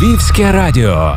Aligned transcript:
Львівське 0.00 0.52
радіо. 0.52 1.16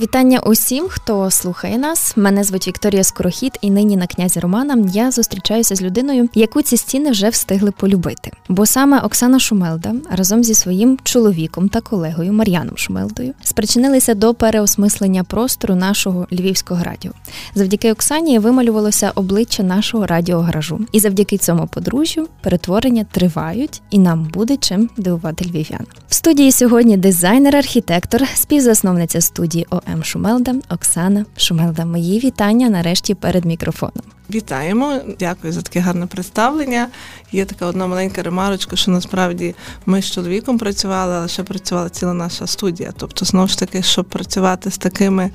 Вітання 0.00 0.40
усім, 0.40 0.86
хто 0.88 1.30
слухає 1.30 1.78
нас. 1.78 2.16
Мене 2.16 2.44
звуть 2.44 2.68
Вікторія 2.68 3.04
Скорохід, 3.04 3.58
і 3.60 3.70
нині 3.70 3.96
на 3.96 4.06
князі 4.06 4.40
Романа 4.40 4.90
я 4.92 5.10
зустрічаюся 5.10 5.74
з 5.74 5.82
людиною, 5.82 6.28
яку 6.34 6.62
ці 6.62 6.76
стіни 6.76 7.10
вже 7.10 7.28
встигли 7.28 7.70
полюбити. 7.70 8.30
Бо 8.48 8.66
саме 8.66 9.00
Оксана 9.00 9.38
Шумелда 9.38 9.94
разом 10.10 10.44
зі 10.44 10.54
своїм 10.54 10.98
чоловіком 11.02 11.68
та 11.68 11.80
колегою 11.80 12.32
Мар'яном 12.32 12.76
Шумелдою 12.76 13.34
спричинилися 13.44 14.14
до 14.14 14.34
переосмислення 14.34 15.24
простору 15.24 15.74
нашого 15.74 16.26
львівського 16.32 16.84
радіо. 16.84 17.12
Завдяки 17.54 17.92
Оксані 17.92 18.38
вималювалося 18.38 19.12
обличчя 19.14 19.62
нашого 19.62 20.06
радіогаражу. 20.06 20.80
І 20.92 21.00
завдяки 21.00 21.38
цьому 21.38 21.66
подружжю 21.66 22.28
перетворення 22.40 23.06
тривають, 23.12 23.82
і 23.90 23.98
нам 23.98 24.30
буде 24.34 24.56
чим 24.56 24.90
дивувати 24.96 25.44
львів'ян. 25.44 25.86
В 26.08 26.14
студії 26.14 26.52
сьогодні 26.52 26.96
дизайнер-архітектор, 26.96 28.22
співзасновниця 28.34 29.20
студії. 29.20 29.66
М. 29.88 30.04
Шумелда, 30.04 30.54
Оксана 30.70 31.24
Шумелда. 31.36 31.84
Мої 31.84 32.18
вітання 32.18 32.70
нарешті 32.70 33.14
перед 33.14 33.44
мікрофоном. 33.44 34.04
Вітаємо, 34.30 35.00
дякую 35.18 35.52
за 35.52 35.62
таке 35.62 35.80
гарне 35.80 36.06
представлення. 36.06 36.88
Є 37.32 37.44
така 37.44 37.66
одна 37.66 37.86
маленька 37.86 38.22
ремарочка, 38.22 38.76
що 38.76 38.90
насправді 38.90 39.54
ми 39.86 40.02
з 40.02 40.10
чоловіком 40.10 40.58
працювали, 40.58 41.14
але 41.14 41.28
ще 41.28 41.42
працювала 41.42 41.88
ціла 41.88 42.14
наша 42.14 42.46
студія. 42.46 42.92
Тобто, 42.96 43.24
знову 43.24 43.48
ж 43.48 43.58
таки, 43.58 43.82
щоб 43.82 44.04
працювати 44.04 44.70
з 44.70 44.78
такими 44.78 45.30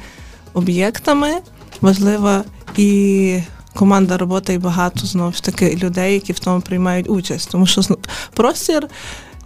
об'єктами, 0.54 1.32
важлива 1.82 2.44
і 2.78 3.40
команда 3.74 4.18
роботи, 4.18 4.54
і 4.54 4.58
багато 4.58 5.08
знову 5.08 5.32
ж 5.32 5.44
таки 5.44 5.76
людей, 5.76 6.14
які 6.14 6.34
в 6.34 6.40
тому 6.40 6.62
приймають 6.62 7.10
участь. 7.10 7.52
Тому 7.52 7.66
що 7.66 7.82
простір 8.34 8.88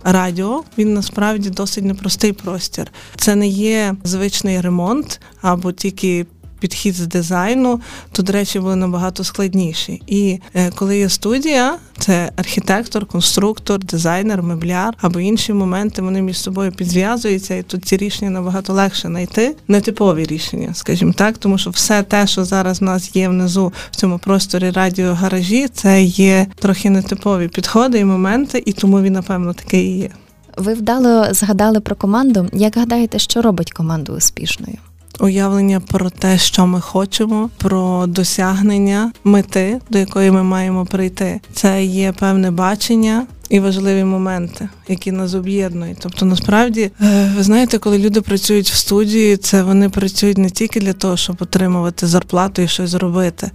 радіо 0.04 0.64
він 0.78 0.94
насправді 0.94 1.50
досить 1.50 1.86
непростий 1.86 2.34
простір. 2.34 2.92
Це 3.16 3.36
не 3.36 3.48
є 3.48 3.96
звичний 4.04 4.62
ремонт 4.62 5.22
або 5.42 5.72
тільки 5.72 6.26
підхід 6.60 6.96
з 6.96 7.08
дизайну, 7.08 7.82
тут 8.12 8.30
речі 8.30 8.60
були 8.60 8.76
набагато 8.76 9.24
складніші. 9.24 10.02
І 10.08 10.40
е, 10.54 10.72
коли 10.76 10.98
є 10.98 11.10
студія, 11.10 11.78
це 11.98 12.32
архітектор, 12.36 13.06
конструктор, 13.06 13.80
дизайнер, 13.80 14.44
мебляр 14.44 14.94
або 15.02 15.20
інші 15.20 15.54
моменти, 15.54 16.02
вони 16.02 16.22
між 16.22 16.40
собою 16.40 16.72
підзв'язуються, 16.72 17.56
і 17.56 17.64
тут 17.64 17.86
ці 17.86 17.98
рішення 17.98 18.32
набагато 18.32 18.74
легше 18.74 19.08
знайти. 19.08 19.56
Нетипові 19.68 20.26
рішення, 20.26 20.74
скажімо 20.74 21.14
так, 21.14 21.38
тому 21.38 21.58
що 21.58 21.70
все 21.70 22.04
те, 22.04 22.28
що 22.28 22.46
зараз 22.46 22.82
в 22.82 22.84
нас 22.84 23.16
є 23.16 23.30
внизу 23.30 23.74
в 23.92 23.96
цьому 23.96 24.20
просторі 24.20 24.70
радіогаражі, 24.70 25.68
це 25.68 26.04
є 26.04 26.48
трохи 26.56 26.90
нетипові 26.90 27.48
підходи 27.48 28.00
і 28.00 28.06
моменти, 28.06 28.64
і 28.66 28.74
тому 28.74 29.02
він, 29.02 29.14
напевно, 29.14 29.54
такий 29.54 29.98
є. 29.98 30.10
Ви 30.58 30.74
вдало 30.74 31.34
згадали 31.34 31.80
про 31.80 31.96
команду. 31.96 32.48
Як 32.54 32.78
гадаєте, 32.78 33.20
що 33.20 33.42
робить 33.42 33.72
команду 33.72 34.14
успішною? 34.14 34.78
Уявлення 35.20 35.80
про 35.80 36.10
те, 36.10 36.38
що 36.38 36.68
ми 36.68 36.82
хочемо, 36.82 37.50
про 37.58 38.08
досягнення 38.08 39.12
мети, 39.24 39.80
до 39.90 39.98
якої 39.98 40.32
ми 40.32 40.44
маємо 40.44 40.86
прийти. 40.86 41.40
Це 41.54 41.84
є 41.84 42.12
певне 42.12 42.52
бачення. 42.52 43.28
І 43.50 43.60
важливі 43.60 44.04
моменти, 44.04 44.70
які 44.88 45.12
нас 45.12 45.34
об'єднують. 45.34 45.98
Тобто, 46.02 46.26
насправді, 46.26 46.92
е, 47.02 47.34
ви 47.38 47.44
знаєте, 47.44 47.78
коли 47.78 47.98
люди 47.98 48.22
працюють 48.22 48.70
в 48.70 48.76
студії, 48.76 49.38
це 49.38 49.64
вони 49.64 49.90
працюють 49.90 50.38
не 50.38 50.50
тільки 50.50 50.80
для 50.80 50.94
того, 50.94 51.18
щоб 51.18 51.36
отримувати 51.40 52.08
зарплату 52.08 52.62
і 52.62 52.68
щось 52.68 52.90
зробити 52.90 53.52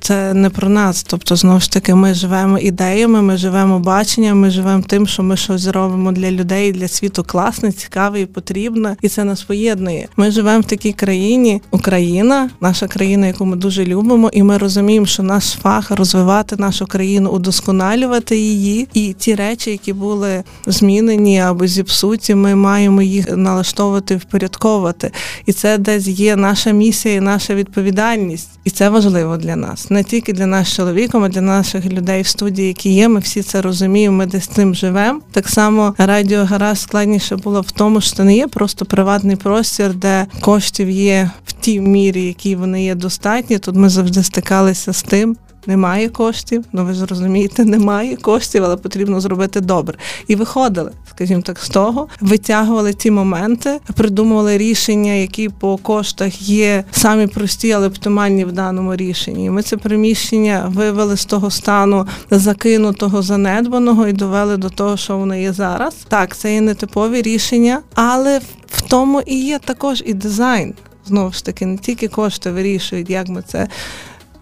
це 0.00 0.34
не 0.34 0.50
про 0.50 0.68
нас. 0.68 1.02
Тобто, 1.02 1.36
знову 1.36 1.60
ж 1.60 1.70
таки, 1.70 1.94
ми 1.94 2.14
живемо 2.14 2.58
ідеями, 2.58 3.22
ми 3.22 3.36
живемо 3.36 3.78
баченням, 3.78 4.40
ми 4.40 4.50
живемо 4.50 4.82
тим, 4.82 5.06
що 5.06 5.22
ми 5.22 5.36
щось 5.36 5.66
робимо 5.66 6.12
для 6.12 6.30
людей, 6.30 6.72
для 6.72 6.88
світу 6.88 7.24
класне, 7.26 7.72
цікаве 7.72 8.20
і 8.20 8.26
потрібне, 8.26 8.96
і 9.02 9.08
це 9.08 9.24
нас 9.24 9.42
поєднує. 9.42 10.08
Ми 10.16 10.30
живемо 10.30 10.60
в 10.60 10.64
такій 10.64 10.92
країні, 10.92 11.62
Україна, 11.70 12.50
наша 12.60 12.86
країна, 12.86 13.26
яку 13.26 13.44
ми 13.44 13.56
дуже 13.56 13.84
любимо, 13.84 14.30
і 14.32 14.42
ми 14.42 14.58
розуміємо, 14.58 15.06
що 15.06 15.22
наш 15.22 15.44
фах 15.44 15.90
розвивати 15.90 16.56
нашу 16.56 16.86
країну, 16.86 17.30
удосконалювати 17.30 18.36
її. 18.36 18.88
І 18.94 19.14
ті 19.18 19.34
речі, 19.34 19.70
які 19.70 19.92
були 19.92 20.42
змінені 20.66 21.40
або 21.40 21.66
зіпсуті, 21.66 22.34
ми 22.34 22.54
маємо 22.54 23.02
їх 23.02 23.36
налаштовувати, 23.36 24.16
впорядковувати. 24.16 25.10
І 25.46 25.52
це 25.52 25.78
десь 25.78 26.06
є 26.06 26.36
наша 26.36 26.70
місія, 26.70 27.14
і 27.14 27.20
наша 27.20 27.54
відповідальність, 27.54 28.50
і 28.64 28.70
це 28.70 28.88
важливо 28.88 29.36
для 29.36 29.56
нас 29.56 29.87
не 29.90 30.04
тільки 30.04 30.32
для 30.32 30.46
нас 30.46 30.72
чоловіком, 30.72 31.24
а 31.24 31.28
для 31.28 31.40
наших 31.40 31.84
людей 31.86 32.22
в 32.22 32.26
студії, 32.26 32.68
які 32.68 32.90
є. 32.92 33.08
Ми 33.08 33.20
всі 33.20 33.42
це 33.42 33.62
розуміємо. 33.62 34.16
Ми 34.16 34.26
десь 34.26 34.46
цим 34.46 34.74
живемо. 34.74 35.20
Так 35.32 35.48
само 35.48 35.94
радіо 35.98 36.44
гаразд 36.44 36.80
складніше 36.80 37.36
було 37.36 37.60
в 37.60 37.70
тому, 37.70 38.00
що 38.00 38.24
не 38.24 38.36
є 38.36 38.46
просто 38.46 38.84
приватний 38.84 39.36
простір, 39.36 39.94
де 39.94 40.26
коштів 40.40 40.90
є 40.90 41.30
в 41.46 41.52
тій 41.52 41.80
мірі, 41.80 42.24
які 42.24 42.56
вони 42.56 42.84
є 42.84 42.94
достатні. 42.94 43.58
Тут 43.58 43.76
ми 43.76 43.88
завжди 43.88 44.22
стикалися 44.22 44.92
з 44.92 45.02
тим 45.02 45.36
немає 45.68 46.08
коштів. 46.08 46.64
Ну 46.72 46.84
ви 46.84 46.94
зрозумієте, 46.94 47.64
немає 47.64 48.16
коштів, 48.16 48.64
але 48.64 48.76
потрібно 48.76 49.20
зробити 49.20 49.60
добре. 49.60 49.98
І 50.26 50.36
виходили, 50.36 50.90
скажімо 51.10 51.42
так, 51.42 51.58
з 51.58 51.68
того, 51.68 52.08
витягували 52.20 52.92
ті 52.92 53.10
моменти, 53.10 53.80
придумували 53.94 54.58
рішення, 54.58 55.12
які 55.12 55.48
по 55.48 55.76
коштах 55.76 56.42
є 56.42 56.84
самі 56.90 57.26
прості, 57.26 57.72
але 57.72 57.86
оптимальні 57.86 58.44
в 58.44 58.52
даному 58.52 58.96
рішенні. 58.96 59.50
Ми 59.50 59.62
це 59.62 59.76
приміщення 59.76 60.72
вивели 60.74 61.16
з 61.16 61.24
того 61.24 61.50
стану 61.50 62.06
закинутого, 62.30 63.22
занедбаного 63.22 64.08
і 64.08 64.12
довели 64.12 64.56
до 64.56 64.70
того, 64.70 64.96
що 64.96 65.18
воно 65.18 65.34
є 65.34 65.52
зараз. 65.52 65.94
Так, 66.08 66.36
це 66.36 66.54
є 66.54 66.60
нетипові 66.60 67.22
рішення, 67.22 67.80
але 67.94 68.40
в 68.66 68.82
тому 68.82 69.20
і 69.26 69.44
є 69.44 69.58
також 69.58 70.02
і 70.06 70.14
дизайн. 70.14 70.74
Знову 71.06 71.32
ж 71.32 71.44
таки, 71.44 71.66
не 71.66 71.78
тільки 71.78 72.08
кошти 72.08 72.50
вирішують, 72.50 73.10
як 73.10 73.28
ми 73.28 73.42
це 73.42 73.68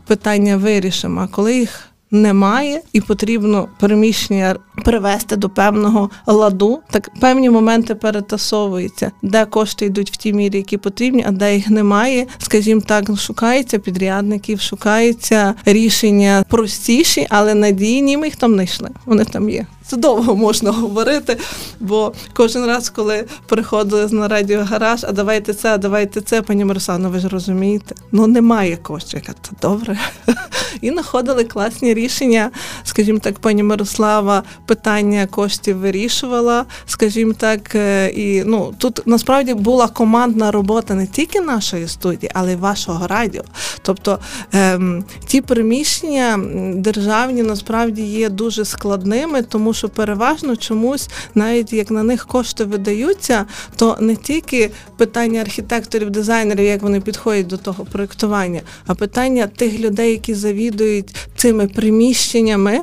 питання 0.06 0.56
вирішимо. 0.56 1.20
А 1.20 1.26
коли 1.26 1.56
їх 1.56 1.88
немає 2.10 2.82
і 2.92 3.00
потрібно 3.00 3.68
переміщення 3.80 4.56
привести 4.84 5.36
до 5.36 5.48
певного 5.48 6.10
ладу, 6.26 6.80
так 6.90 7.10
певні 7.20 7.50
моменти 7.50 7.94
перетасовуються, 7.94 9.12
де 9.22 9.44
кошти 9.44 9.86
йдуть 9.86 10.12
в 10.12 10.16
тій 10.16 10.32
мірі, 10.32 10.56
які 10.56 10.76
потрібні, 10.76 11.24
а 11.28 11.30
де 11.30 11.54
їх 11.54 11.68
немає. 11.68 12.26
Скажімо 12.38 12.80
так, 12.86 13.18
шукається 13.18 13.78
підрядників, 13.78 14.60
шукається 14.60 15.54
рішення 15.64 16.44
простіші, 16.48 17.26
але 17.30 17.54
надійні. 17.54 18.16
Ми 18.16 18.26
їх 18.26 18.36
там 18.36 18.54
знайшли. 18.54 18.90
Вони 19.06 19.24
там 19.24 19.50
є. 19.50 19.66
Це 19.88 19.96
довго 19.96 20.36
можна 20.36 20.70
говорити, 20.70 21.38
бо 21.80 22.12
кожен 22.34 22.66
раз, 22.66 22.88
коли 22.90 23.24
приходили 23.46 24.08
на 24.10 24.28
радіо 24.28 24.64
гараж, 24.64 25.04
а 25.04 25.12
давайте 25.12 25.54
це, 25.54 25.74
а 25.74 25.78
давайте 25.78 26.20
це, 26.20 26.42
пані 26.42 26.64
Мирославно, 26.64 27.10
ви 27.10 27.18
ж 27.18 27.28
розумієте, 27.28 27.94
ну 28.12 28.26
немає 28.26 28.76
коштів. 28.76 29.22
Я 29.26 29.34
кажу, 29.34 29.56
добре. 29.62 29.98
І 30.80 30.90
знаходили 30.90 31.44
класні 31.44 31.94
рішення. 31.94 32.50
Скажімо 32.84 33.18
так, 33.18 33.38
пані 33.38 33.62
Мирослава 33.62 34.42
питання 34.66 35.26
коштів 35.26 35.76
вирішувала. 35.76 36.64
Скажімо 36.86 37.32
так, 37.32 37.74
е, 37.74 38.08
і 38.08 38.44
ну 38.44 38.74
тут 38.78 39.00
насправді 39.06 39.54
була 39.54 39.88
командна 39.88 40.50
робота 40.50 40.94
не 40.94 41.06
тільки 41.06 41.40
нашої 41.40 41.88
студії, 41.88 42.30
але 42.34 42.52
й 42.52 42.56
вашого 42.56 43.06
радіо. 43.06 43.42
Тобто 43.82 44.18
ем, 44.52 45.04
ті 45.26 45.40
приміщення 45.40 46.38
державні 46.74 47.42
насправді 47.42 48.02
є 48.02 48.28
дуже 48.28 48.64
складними, 48.64 49.42
тому 49.42 49.74
що 49.76 49.88
переважно 49.88 50.56
чомусь, 50.56 51.08
навіть 51.34 51.72
як 51.72 51.90
на 51.90 52.02
них 52.02 52.26
кошти 52.26 52.64
видаються, 52.64 53.46
то 53.76 53.96
не 54.00 54.16
тільки 54.16 54.70
питання 54.96 55.40
архітекторів, 55.40 56.10
дизайнерів, 56.10 56.64
як 56.64 56.82
вони 56.82 57.00
підходять 57.00 57.46
до 57.46 57.56
того 57.56 57.84
проєктування, 57.84 58.60
а 58.86 58.94
питання 58.94 59.46
тих 59.46 59.80
людей, 59.80 60.10
які 60.10 60.34
завідують 60.34 61.16
цими 61.36 61.66
приміщеннями. 61.66 62.80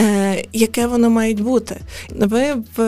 Е, 0.00 0.44
яке 0.52 0.86
воно 0.86 1.10
має 1.10 1.34
бути? 1.34 1.80
Ви 2.10 2.54
в 2.76 2.80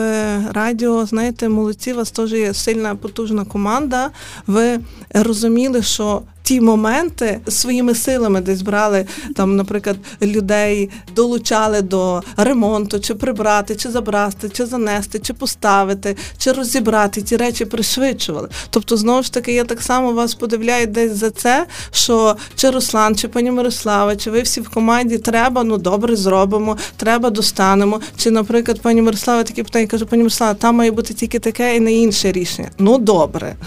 радіо 0.51 1.05
знаєте, 1.05 1.49
молодці, 1.49 1.93
у 1.93 1.95
вас 1.95 2.11
теж 2.11 2.33
є 2.33 2.53
сильна 2.53 2.95
потужна 2.95 3.45
команда. 3.45 4.09
Ви 4.47 4.79
розуміли, 5.13 5.81
що 5.83 6.21
ті 6.47 6.61
моменти 6.61 7.39
своїми 7.47 7.95
силами 7.95 8.41
десь 8.41 8.61
брали 8.61 9.05
там, 9.35 9.55
наприклад, 9.55 9.97
людей 10.21 10.89
долучали 11.15 11.81
до 11.81 12.23
ремонту, 12.37 12.99
чи 12.99 13.15
прибрати, 13.15 13.75
чи 13.75 13.89
забрати, 13.89 14.49
чи 14.49 14.65
занести, 14.65 15.19
чи 15.19 15.33
поставити, 15.33 16.15
чи 16.37 16.51
розібрати 16.51 17.21
ті 17.21 17.37
речі 17.37 17.65
пришвидшували. 17.65 18.49
Тобто, 18.69 18.97
знову 18.97 19.23
ж 19.23 19.33
таки, 19.33 19.53
я 19.53 19.63
так 19.63 19.81
само 19.81 20.11
вас 20.11 20.35
подивляю 20.35 20.87
десь 20.87 21.11
за 21.11 21.31
це, 21.31 21.65
що 21.91 22.35
чи 22.55 22.69
Руслан, 22.69 23.15
чи 23.15 23.27
пані 23.27 23.51
Мирослава, 23.51 24.15
чи 24.15 24.31
ви 24.31 24.41
всі 24.41 24.61
в 24.61 24.69
команді 24.69 25.17
треба, 25.17 25.63
ну 25.63 25.77
добре 25.77 26.15
зробимо, 26.15 26.77
треба 26.97 27.29
достанемо. 27.29 28.01
Чи, 28.17 28.31
наприклад, 28.31 28.81
пані 28.81 29.01
Мирослава 29.01 29.43
такі 29.43 29.63
питання 29.63 29.87
каже, 29.87 30.05
пані 30.05 30.23
Мирослава, 30.23 30.53
там 30.53 30.75
має 30.75 30.91
бути 30.91 31.13
тільки 31.13 31.39
таке 31.39 31.75
і 31.75 31.79
не 31.79 31.93
інше 31.93 32.31
рішення. 32.31 32.69
Ну 32.77 32.97
добре. 32.97 33.55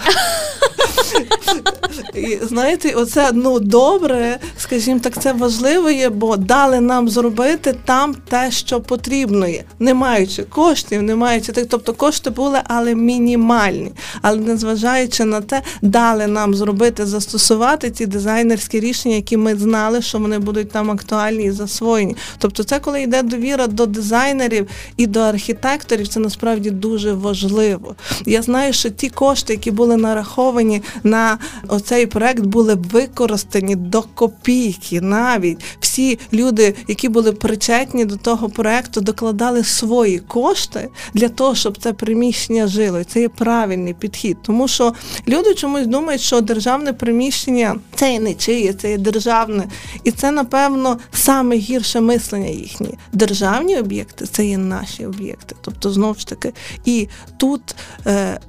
І 2.13 2.39
знаєте, 2.41 2.70
оце 2.95 3.29
ну 3.33 3.59
добре, 3.59 4.37
скажімо 4.57 4.99
так, 4.99 5.21
це 5.21 5.33
важливо 5.33 5.89
є, 5.89 6.09
бо 6.09 6.37
дали 6.37 6.79
нам 6.79 7.09
зробити 7.09 7.75
там 7.85 8.15
те, 8.29 8.51
що 8.51 8.81
потрібно 8.81 9.47
є, 9.47 9.63
не 9.79 9.93
маючи 9.93 10.43
коштів, 10.43 11.01
не 11.01 11.15
маючи 11.15 11.51
тих, 11.51 11.65
тобто 11.69 11.93
кошти 11.93 12.29
були, 12.29 12.59
але 12.63 12.95
мінімальні. 12.95 13.91
Але 14.21 14.37
незважаючи 14.37 15.25
на 15.25 15.41
те, 15.41 15.61
дали 15.81 16.27
нам 16.27 16.55
зробити, 16.55 17.05
застосувати 17.05 17.91
ці 17.91 18.05
дизайнерські 18.05 18.79
рішення, 18.79 19.15
які 19.15 19.37
ми 19.37 19.55
знали, 19.55 20.01
що 20.01 20.19
вони 20.19 20.39
будуть 20.39 20.71
там 20.71 20.91
актуальні 20.91 21.43
і 21.43 21.51
засвоєні. 21.51 22.15
Тобто, 22.37 22.63
це 22.63 22.79
коли 22.79 23.01
йде 23.01 23.23
довіра 23.23 23.67
до 23.67 23.85
дизайнерів 23.85 24.67
і 24.97 25.07
до 25.07 25.19
архітекторів, 25.19 26.07
це 26.07 26.19
насправді 26.19 26.69
дуже 26.69 27.13
важливо. 27.13 27.95
Я 28.25 28.41
знаю, 28.41 28.73
що 28.73 28.89
ті 28.89 29.09
кошти, 29.09 29.53
які 29.53 29.71
були 29.71 29.97
нараховані 29.97 30.81
на 31.03 31.37
оцей 31.67 32.05
проект, 32.05 32.39
були 32.39 32.60
використані 32.63 33.75
до 33.75 34.01
копійки. 34.01 35.01
Навіть 35.01 35.57
всі 35.79 36.19
люди, 36.33 36.75
які 36.87 37.09
були 37.09 37.31
причетні 37.31 38.05
до 38.05 38.17
того 38.17 38.49
проекту, 38.49 39.01
докладали 39.01 39.63
свої 39.63 40.19
кошти 40.19 40.89
для 41.13 41.29
того, 41.29 41.55
щоб 41.55 41.77
це 41.77 41.93
приміщення 41.93 42.67
жило. 42.67 42.99
І 42.99 43.03
це 43.03 43.21
є 43.21 43.29
правильний 43.29 43.93
підхід, 43.93 44.37
тому 44.41 44.67
що 44.67 44.93
люди 45.27 45.53
чомусь 45.53 45.87
думають, 45.87 46.21
що 46.21 46.41
державне 46.41 46.93
приміщення 46.93 47.75
це 47.95 48.13
є 48.13 48.19
не 48.19 48.33
чиє, 48.33 48.73
це 48.73 48.91
є 48.91 48.97
державне, 48.97 49.67
і 50.03 50.11
це 50.11 50.31
напевно 50.31 50.97
саме 51.11 51.55
гірше 51.55 52.01
мислення 52.01 52.49
їхнє. 52.49 52.89
Державні 53.13 53.77
об'єкти 53.77 54.25
це 54.25 54.45
є 54.45 54.57
наші 54.57 55.05
об'єкти. 55.05 55.55
Тобто, 55.61 55.91
знову 55.91 56.15
ж 56.15 56.27
таки, 56.27 56.53
і 56.85 57.07
тут. 57.37 57.75
Е, 58.07 58.39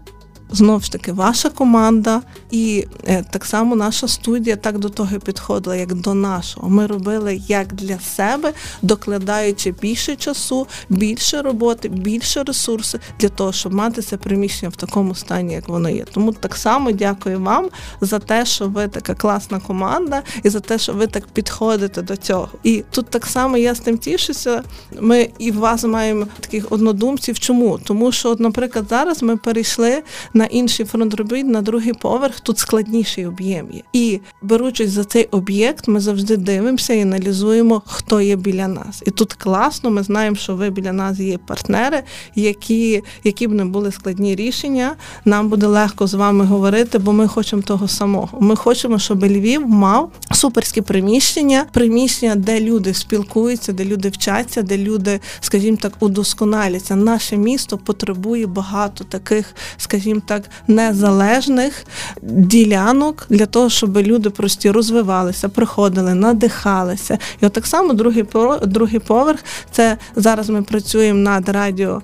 Знову 0.53 0.81
ж 0.81 0.93
таки, 0.93 1.13
ваша 1.13 1.51
команда 1.51 2.21
і 2.51 2.87
е, 3.09 3.25
так 3.31 3.45
само 3.45 3.77
наша 3.77 4.09
студія 4.09 4.57
так 4.57 4.79
до 4.79 4.89
того 4.89 5.19
підходила, 5.19 5.77
як 5.77 5.95
до 5.95 6.15
нашого. 6.15 6.69
Ми 6.69 6.87
робили 6.87 7.43
як 7.49 7.73
для 7.73 8.01
себе, 8.01 8.53
докладаючи 8.83 9.75
більше 9.83 10.17
часу, 10.17 10.67
більше 10.89 11.43
роботи, 11.43 11.89
більше 11.89 12.43
ресурсів 12.43 13.01
для 13.19 13.29
того, 13.29 13.53
щоб 13.53 13.75
мати 13.75 14.03
це 14.03 14.17
приміщення 14.17 14.69
в 14.69 14.77
такому 14.77 15.15
стані, 15.15 15.55
як 15.55 15.69
воно 15.69 15.91
є. 15.91 16.05
Тому 16.13 16.33
так 16.33 16.57
само 16.57 16.93
дякую 16.93 17.41
вам 17.41 17.69
за 18.01 18.19
те, 18.19 18.47
що 18.47 18.69
ви 18.69 18.89
така 18.89 19.15
класна 19.15 19.61
команда, 19.61 20.23
і 20.43 20.49
за 20.49 20.61
те, 20.61 20.79
що 20.79 20.93
ви 20.93 21.07
так 21.07 21.27
підходите 21.27 22.03
до 22.03 22.17
цього. 22.17 22.49
І 22.63 22.85
тут 22.91 23.07
так 23.07 23.27
само 23.27 23.57
я 23.57 23.75
з 23.75 23.81
тим 23.81 23.99
тішуся. 23.99 24.63
Ми 25.01 25.31
і 25.39 25.51
вас 25.51 25.85
маємо 25.85 26.27
таких 26.41 26.73
однодумців. 26.73 27.39
Чому? 27.39 27.79
Тому 27.85 28.13
що, 28.13 28.37
наприклад, 28.39 28.85
зараз 28.89 29.23
ми 29.23 29.37
перейшли 29.37 30.03
на 30.35 30.42
на 30.43 30.49
інший 30.49 30.87
фронт 30.87 31.15
робіт, 31.15 31.47
на 31.47 31.63
другий 31.63 31.93
поверх, 31.93 32.41
тут 32.41 32.59
складніший 32.59 33.27
об'єм 33.27 33.69
є. 33.73 33.83
І 33.93 34.21
беручись 34.43 34.91
за 34.91 35.05
цей 35.05 35.25
об'єкт, 35.25 35.89
ми 35.89 36.01
завжди 36.01 36.37
дивимося 36.37 36.95
і 36.95 37.01
аналізуємо, 37.01 37.83
хто 37.87 38.21
є 38.21 38.37
біля 38.37 38.69
нас. 38.69 39.03
І 39.07 39.11
тут 39.11 39.33
класно, 39.33 39.91
ми 39.91 40.03
знаємо, 40.03 40.37
що 40.37 40.57
ви 40.57 40.71
біля 40.71 40.93
нас 40.93 41.19
є 41.19 41.39
партнери, 41.39 42.03
які 42.35 43.03
які 43.25 43.49
б 43.49 43.53
не 43.53 43.65
були 43.65 43.93
складні 43.93 44.35
рішення. 44.35 44.95
Нам 45.25 45.49
буде 45.49 45.67
легко 45.67 46.07
з 46.07 46.15
вами 46.15 46.45
говорити, 46.45 46.99
бо 46.99 47.13
ми 47.13 47.29
хочемо 47.29 47.63
того 47.63 47.89
самого. 47.89 48.39
Ми 48.41 48.57
хочемо, 48.57 48.99
щоб 48.99 49.25
Львів 49.25 49.69
мав 49.69 50.13
суперські 50.33 50.81
приміщення, 50.81 51.67
приміщення, 51.73 52.35
де 52.35 52.61
люди 52.61 52.95
спілкуються, 52.95 53.73
де 53.73 53.85
люди 53.85 54.09
вчаться, 54.09 54.63
де 54.63 54.79
люди, 54.79 55.21
скажімо 55.41 55.77
так, 55.81 55.93
удосконаляться. 56.01 56.97
Наше 56.97 57.37
місто 57.37 57.79
потребує 57.79 58.47
багато 58.47 59.05
таких, 59.05 59.55
скажімо 59.77 60.21
так 60.27 60.32
так 60.33 60.51
незалежних 60.69 61.85
ділянок 62.23 63.27
для 63.31 63.47
того, 63.47 63.71
щоб 63.71 63.99
люди 63.99 64.31
прості 64.31 64.71
розвивалися, 64.71 65.49
приходили, 65.49 66.15
надихалися. 66.15 67.19
І 67.41 67.47
от 67.47 67.53
так 67.53 67.67
само 67.67 67.93
другий 67.93 68.25
другий 68.63 68.99
поверх 68.99 69.41
це 69.71 69.99
зараз 70.17 70.49
ми 70.49 70.63
працюємо 70.63 71.19
над 71.19 71.49
радіо. 71.49 72.03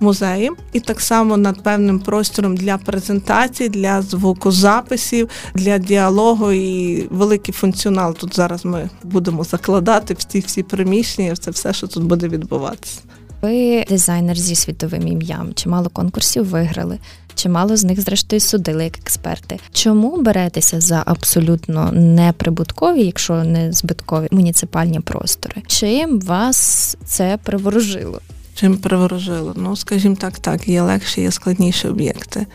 Музеєм 0.00 0.56
і 0.72 0.80
так 0.80 1.00
само 1.00 1.36
над 1.36 1.62
певним 1.62 2.00
простором 2.00 2.56
для 2.56 2.78
презентацій, 2.78 3.68
для 3.68 4.02
звукозаписів, 4.02 5.28
для 5.54 5.78
діалогу 5.78 6.52
і 6.52 7.06
великий 7.10 7.54
функціонал. 7.54 8.14
Тут 8.14 8.36
зараз 8.36 8.64
ми 8.64 8.90
будемо 9.02 9.44
закладати 9.44 10.14
в 10.14 10.24
ці 10.24 10.40
всі 10.40 10.62
приміщення, 10.62 11.36
це 11.36 11.50
все, 11.50 11.72
що 11.72 11.86
тут 11.86 12.04
буде 12.04 12.28
відбуватися. 12.28 13.00
Ви 13.42 13.84
дизайнер 13.88 14.36
зі 14.36 14.54
світовим 14.54 15.08
ім'ям, 15.08 15.54
чимало 15.54 15.88
конкурсів 15.88 16.46
виграли. 16.46 16.98
Чимало 17.36 17.76
з 17.76 17.84
них, 17.84 18.00
зрештою, 18.00 18.40
судили 18.40 18.84
як 18.84 18.98
експерти. 18.98 19.58
Чому 19.72 20.22
беретеся 20.22 20.80
за 20.80 21.02
абсолютно 21.06 21.92
неприбуткові, 21.92 23.04
якщо 23.04 23.44
не 23.44 23.72
збиткові 23.72 24.28
муніципальні 24.30 25.00
простори? 25.00 25.62
Чим 25.66 26.20
вас 26.20 26.96
це 27.04 27.38
приворожило? 27.42 28.20
Чим 28.54 28.76
приворожило? 28.76 29.52
Ну, 29.56 29.76
скажімо 29.76 30.16
так, 30.20 30.38
так, 30.38 30.68
є 30.68 30.82
легші, 30.82 31.20
є 31.20 31.30
складніші 31.30 31.88
об'єкти. 31.88 32.46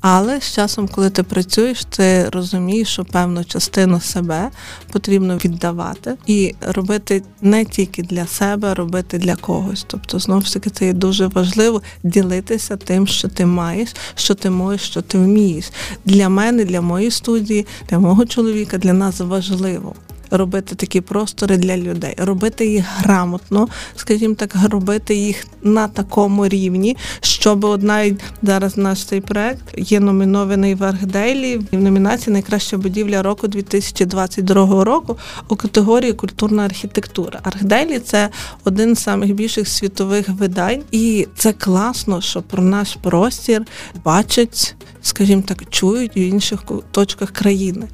Але 0.00 0.40
з 0.40 0.52
часом, 0.52 0.88
коли 0.88 1.10
ти 1.10 1.22
працюєш, 1.22 1.84
ти 1.84 2.28
розумієш, 2.28 2.88
що 2.88 3.04
певну 3.04 3.44
частину 3.44 4.00
себе 4.00 4.50
потрібно 4.92 5.36
віддавати 5.36 6.14
і 6.26 6.54
робити 6.60 7.22
не 7.42 7.64
тільки 7.64 8.02
для 8.02 8.26
себе, 8.26 8.68
а 8.68 8.74
робити 8.74 9.18
для 9.18 9.36
когось. 9.36 9.84
Тобто, 9.88 10.18
знову 10.18 10.40
ж 10.40 10.54
таки, 10.54 10.70
це 10.70 10.86
є 10.86 10.92
дуже 10.92 11.26
важливо 11.26 11.82
ділитися 12.02 12.76
тим, 12.76 13.06
що 13.06 13.28
ти 13.28 13.46
маєш, 13.46 13.88
що 14.14 14.34
ти 14.34 14.50
можеш, 14.50 14.80
що 14.80 15.02
ти 15.02 15.18
вмієш. 15.18 15.70
Для 16.04 16.28
мене, 16.28 16.64
для 16.64 16.80
моєї 16.80 17.10
студії, 17.10 17.66
для 17.90 17.98
мого 17.98 18.26
чоловіка, 18.26 18.78
для 18.78 18.92
нас 18.92 19.20
важливо 19.20 19.94
робити 20.30 20.74
такі 20.74 21.00
простори 21.00 21.56
для 21.56 21.76
людей, 21.76 22.14
робити 22.18 22.66
їх 22.66 22.84
грамотно, 22.96 23.68
скажімо 23.96 24.34
так, 24.34 24.56
робити 24.70 25.14
їх 25.14 25.46
на 25.62 25.88
такому 25.88 26.48
рівні, 26.48 26.96
щоб 27.20 27.82
навіть 27.82 28.20
зараз 28.42 28.76
наш 28.76 29.04
цей 29.04 29.20
проект 29.20 29.64
є 29.76 30.00
номінований 30.00 30.74
в 30.74 30.84
Архдейлі 30.84 31.60
в 31.72 31.82
номінації 31.82 32.32
Найкраща 32.32 32.76
будівля 32.76 33.22
року 33.22 33.48
2022 33.48 34.84
року 34.84 35.16
у 35.48 35.56
категорії 35.56 36.12
культурна 36.12 36.64
архітектура. 36.64 37.40
Архдейлі 37.42 37.98
це 37.98 38.28
один 38.64 38.96
з 38.96 39.06
найбільших 39.06 39.68
світових 39.68 40.28
видань, 40.28 40.82
і 40.90 41.28
це 41.36 41.52
класно, 41.52 42.20
що 42.20 42.42
про 42.42 42.62
наш 42.62 42.96
простір 43.02 43.62
бачать, 44.04 44.74
скажімо 45.02 45.42
так, 45.46 45.70
чують 45.70 46.16
в 46.16 46.18
інших 46.18 46.64
точках 46.90 47.30
країни. 47.30 47.88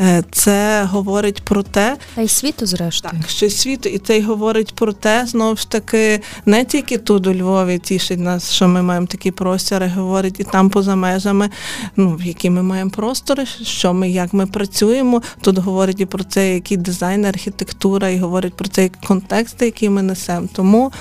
Е, 0.00 0.24
це 0.30 0.84
говорить 0.84 1.42
про 1.42 1.62
те, 1.62 1.96
та 2.14 2.22
й 2.22 2.28
світу 2.28 2.66
зрештою. 2.66 3.14
Так, 3.20 3.30
що 3.30 3.50
світу, 3.50 3.88
і 3.88 3.98
це 3.98 4.18
й 4.18 4.22
говорить 4.22 4.74
про 4.74 4.92
те, 4.92 5.26
знову 5.26 5.56
ж 5.56 5.70
таки, 5.70 6.20
не 6.46 6.64
тільки 6.64 6.98
тут 6.98 7.26
у 7.26 7.34
Львові 7.34 7.78
тішить 7.78 8.20
нас, 8.20 8.52
що 8.52 8.68
ми 8.68 8.82
маємо 8.82 9.06
такі 9.06 9.30
простори, 9.30 9.88
говорить 9.88 10.40
і 10.40 10.44
там 10.44 10.70
поза 10.70 10.96
межами, 10.96 11.50
ну 11.96 12.18
які 12.24 12.50
ми 12.50 12.62
маємо 12.62 12.90
простори, 12.90 13.46
що 13.62 13.94
ми, 13.94 14.10
як 14.10 14.32
ми 14.32 14.46
працюємо. 14.46 15.22
Тут 15.40 15.58
говорить 15.58 16.00
і 16.00 16.06
про 16.06 16.24
це, 16.24 16.54
який 16.54 16.76
дизайн, 16.76 17.24
архітектура, 17.24 18.08
і 18.08 18.18
говорить 18.18 18.54
про 18.54 18.68
цей 18.68 18.90
контекст, 19.06 19.62
який 19.62 19.88
ми 19.88 20.02
несемо. 20.02 20.48
Тому 20.52 20.92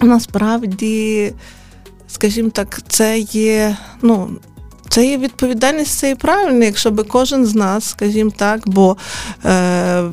насправді, 0.00 1.32
скажімо 2.08 2.50
так, 2.50 2.80
це 2.88 3.18
є, 3.18 3.76
ну. 4.02 4.30
Це 4.92 5.06
є 5.06 5.18
відповідальність, 5.18 5.98
це 5.98 6.10
і 6.10 6.14
правильно, 6.14 6.64
якщо 6.64 6.90
би 6.90 7.02
кожен 7.02 7.46
з 7.46 7.54
нас, 7.54 7.84
скажімо 7.84 8.30
так, 8.36 8.62
бо 8.66 8.96
е, 9.44 10.04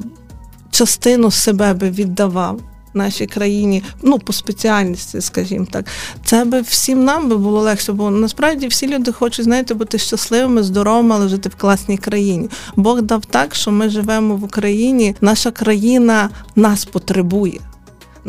частину 0.72 1.32
себе 1.32 1.74
би 1.74 1.90
віддавав 1.90 2.60
нашій 2.94 3.26
країні, 3.26 3.84
ну 4.02 4.20
по 4.20 4.34
спеціальності, 4.34 5.22
скажімо 5.22 5.68
так, 5.72 5.86
це 6.26 6.46
би 6.46 6.62
всім 6.62 7.04
нам 7.04 7.30
би 7.30 7.38
було 7.38 7.62
легше, 7.62 7.94
бо 7.94 8.10
насправді 8.10 8.68
всі 8.68 8.88
люди 8.88 9.12
хочуть, 9.12 9.46
знаєте, 9.46 9.74
бути 9.74 9.98
щасливими, 9.98 10.64
здоровими, 10.64 11.16
але 11.16 11.28
жити 11.28 11.50
в 11.50 11.56
класній 11.56 11.98
країні. 11.98 12.50
Бог 12.76 13.02
дав 13.02 13.26
так, 13.26 13.56
що 13.56 13.72
ми 13.72 13.90
живемо 13.90 14.36
в 14.36 14.44
Україні, 14.44 15.16
наша 15.22 15.52
країна 15.52 16.30
нас 16.56 16.86
потребує. 16.86 17.60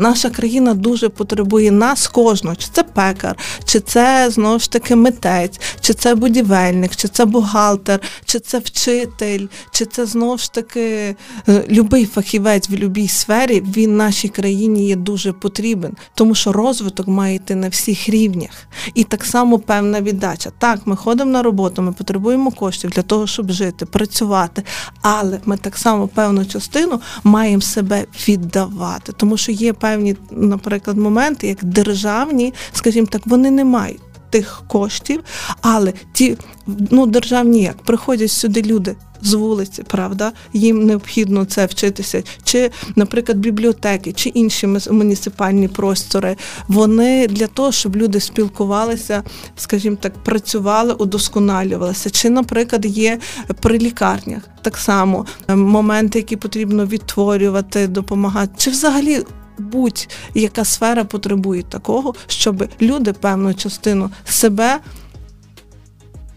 Наша 0.01 0.29
країна 0.29 0.73
дуже 0.73 1.09
потребує 1.09 1.71
нас 1.71 2.07
кожного, 2.07 2.55
чи 2.55 2.67
це 2.71 2.83
пекар, 2.83 3.37
чи 3.65 3.79
це 3.79 4.29
знову 4.29 4.59
ж 4.59 4.71
таки 4.71 4.95
митець, 4.95 5.59
чи 5.81 5.93
це 5.93 6.15
будівельник, 6.15 6.95
чи 6.95 7.07
це 7.07 7.25
бухгалтер, 7.25 7.99
чи 8.25 8.39
це 8.39 8.59
вчитель, 8.59 9.47
чи 9.71 9.85
це 9.85 10.05
знову 10.05 10.37
ж 10.37 10.53
таки 10.53 11.15
е, 11.49 11.63
любий 11.69 12.05
фахівець 12.05 12.69
в 12.69 12.71
будь-якій 12.71 13.07
сфері. 13.07 13.63
Він 13.77 13.97
нашій 13.97 14.29
країні 14.29 14.87
є 14.87 14.95
дуже 14.95 15.33
потрібен, 15.33 15.93
тому 16.15 16.35
що 16.35 16.51
розвиток 16.51 17.07
має 17.07 17.35
йти 17.35 17.55
на 17.55 17.69
всіх 17.69 18.09
рівнях. 18.09 18.67
І 18.93 19.03
так 19.03 19.25
само 19.25 19.59
певна 19.59 20.01
віддача. 20.01 20.51
Так, 20.59 20.79
ми 20.85 20.95
ходимо 20.95 21.31
на 21.31 21.43
роботу, 21.43 21.81
ми 21.81 21.91
потребуємо 21.91 22.51
коштів 22.51 22.89
для 22.89 23.01
того, 23.01 23.27
щоб 23.27 23.51
жити, 23.51 23.85
працювати, 23.85 24.63
але 25.01 25.39
ми 25.45 25.57
так 25.57 25.77
само 25.77 26.07
певну 26.07 26.45
частину 26.45 27.01
маємо 27.23 27.61
себе 27.61 28.05
віддавати, 28.27 29.13
тому 29.17 29.37
що 29.37 29.51
є 29.51 29.73
певні, 29.73 29.90
наприклад, 30.31 30.97
моменти, 30.97 31.47
як 31.47 31.63
державні, 31.63 32.53
скажімо 32.73 33.07
так, 33.11 33.21
вони 33.25 33.51
не 33.51 33.65
мають. 33.65 34.01
тих 34.29 34.63
коштів, 34.67 35.23
але 35.61 35.93
ті 36.13 36.37
ну 36.67 37.05
державні 37.05 37.63
як 37.63 37.77
приходять 37.77 38.31
сюди 38.31 38.61
люди 38.61 38.95
з 39.21 39.33
вулиці, 39.33 39.83
правда, 39.83 40.31
їм 40.53 40.85
необхідно 40.85 41.45
це 41.45 41.65
вчитися, 41.65 42.23
чи, 42.43 42.71
наприклад, 42.95 43.37
бібліотеки, 43.37 44.13
чи 44.13 44.29
інші 44.29 44.67
муніципальні 44.67 45.67
простори. 45.67 46.35
Вони 46.67 47.27
для 47.27 47.47
того, 47.47 47.71
щоб 47.71 47.95
люди 47.95 48.19
спілкувалися, 48.19 49.23
скажімо 49.55 49.97
так, 50.01 50.13
працювали, 50.13 50.93
удосконалювалися. 50.93 52.09
Чи, 52.09 52.29
наприклад, 52.29 52.85
є 52.85 53.19
при 53.59 53.77
лікарнях 53.77 54.43
так 54.61 54.77
само 54.77 55.25
е, 55.47 55.55
моменти, 55.55 56.19
які 56.19 56.35
потрібно 56.35 56.85
відтворювати, 56.85 57.87
допомагати, 57.87 58.53
чи 58.57 58.71
взагалі. 58.71 59.23
Будь-яка 59.61 60.65
сфера 60.65 61.03
потребує 61.03 61.63
такого, 61.63 62.13
щоб 62.27 62.67
люди 62.81 63.13
певну 63.13 63.53
частину 63.53 64.09
себе 64.25 64.79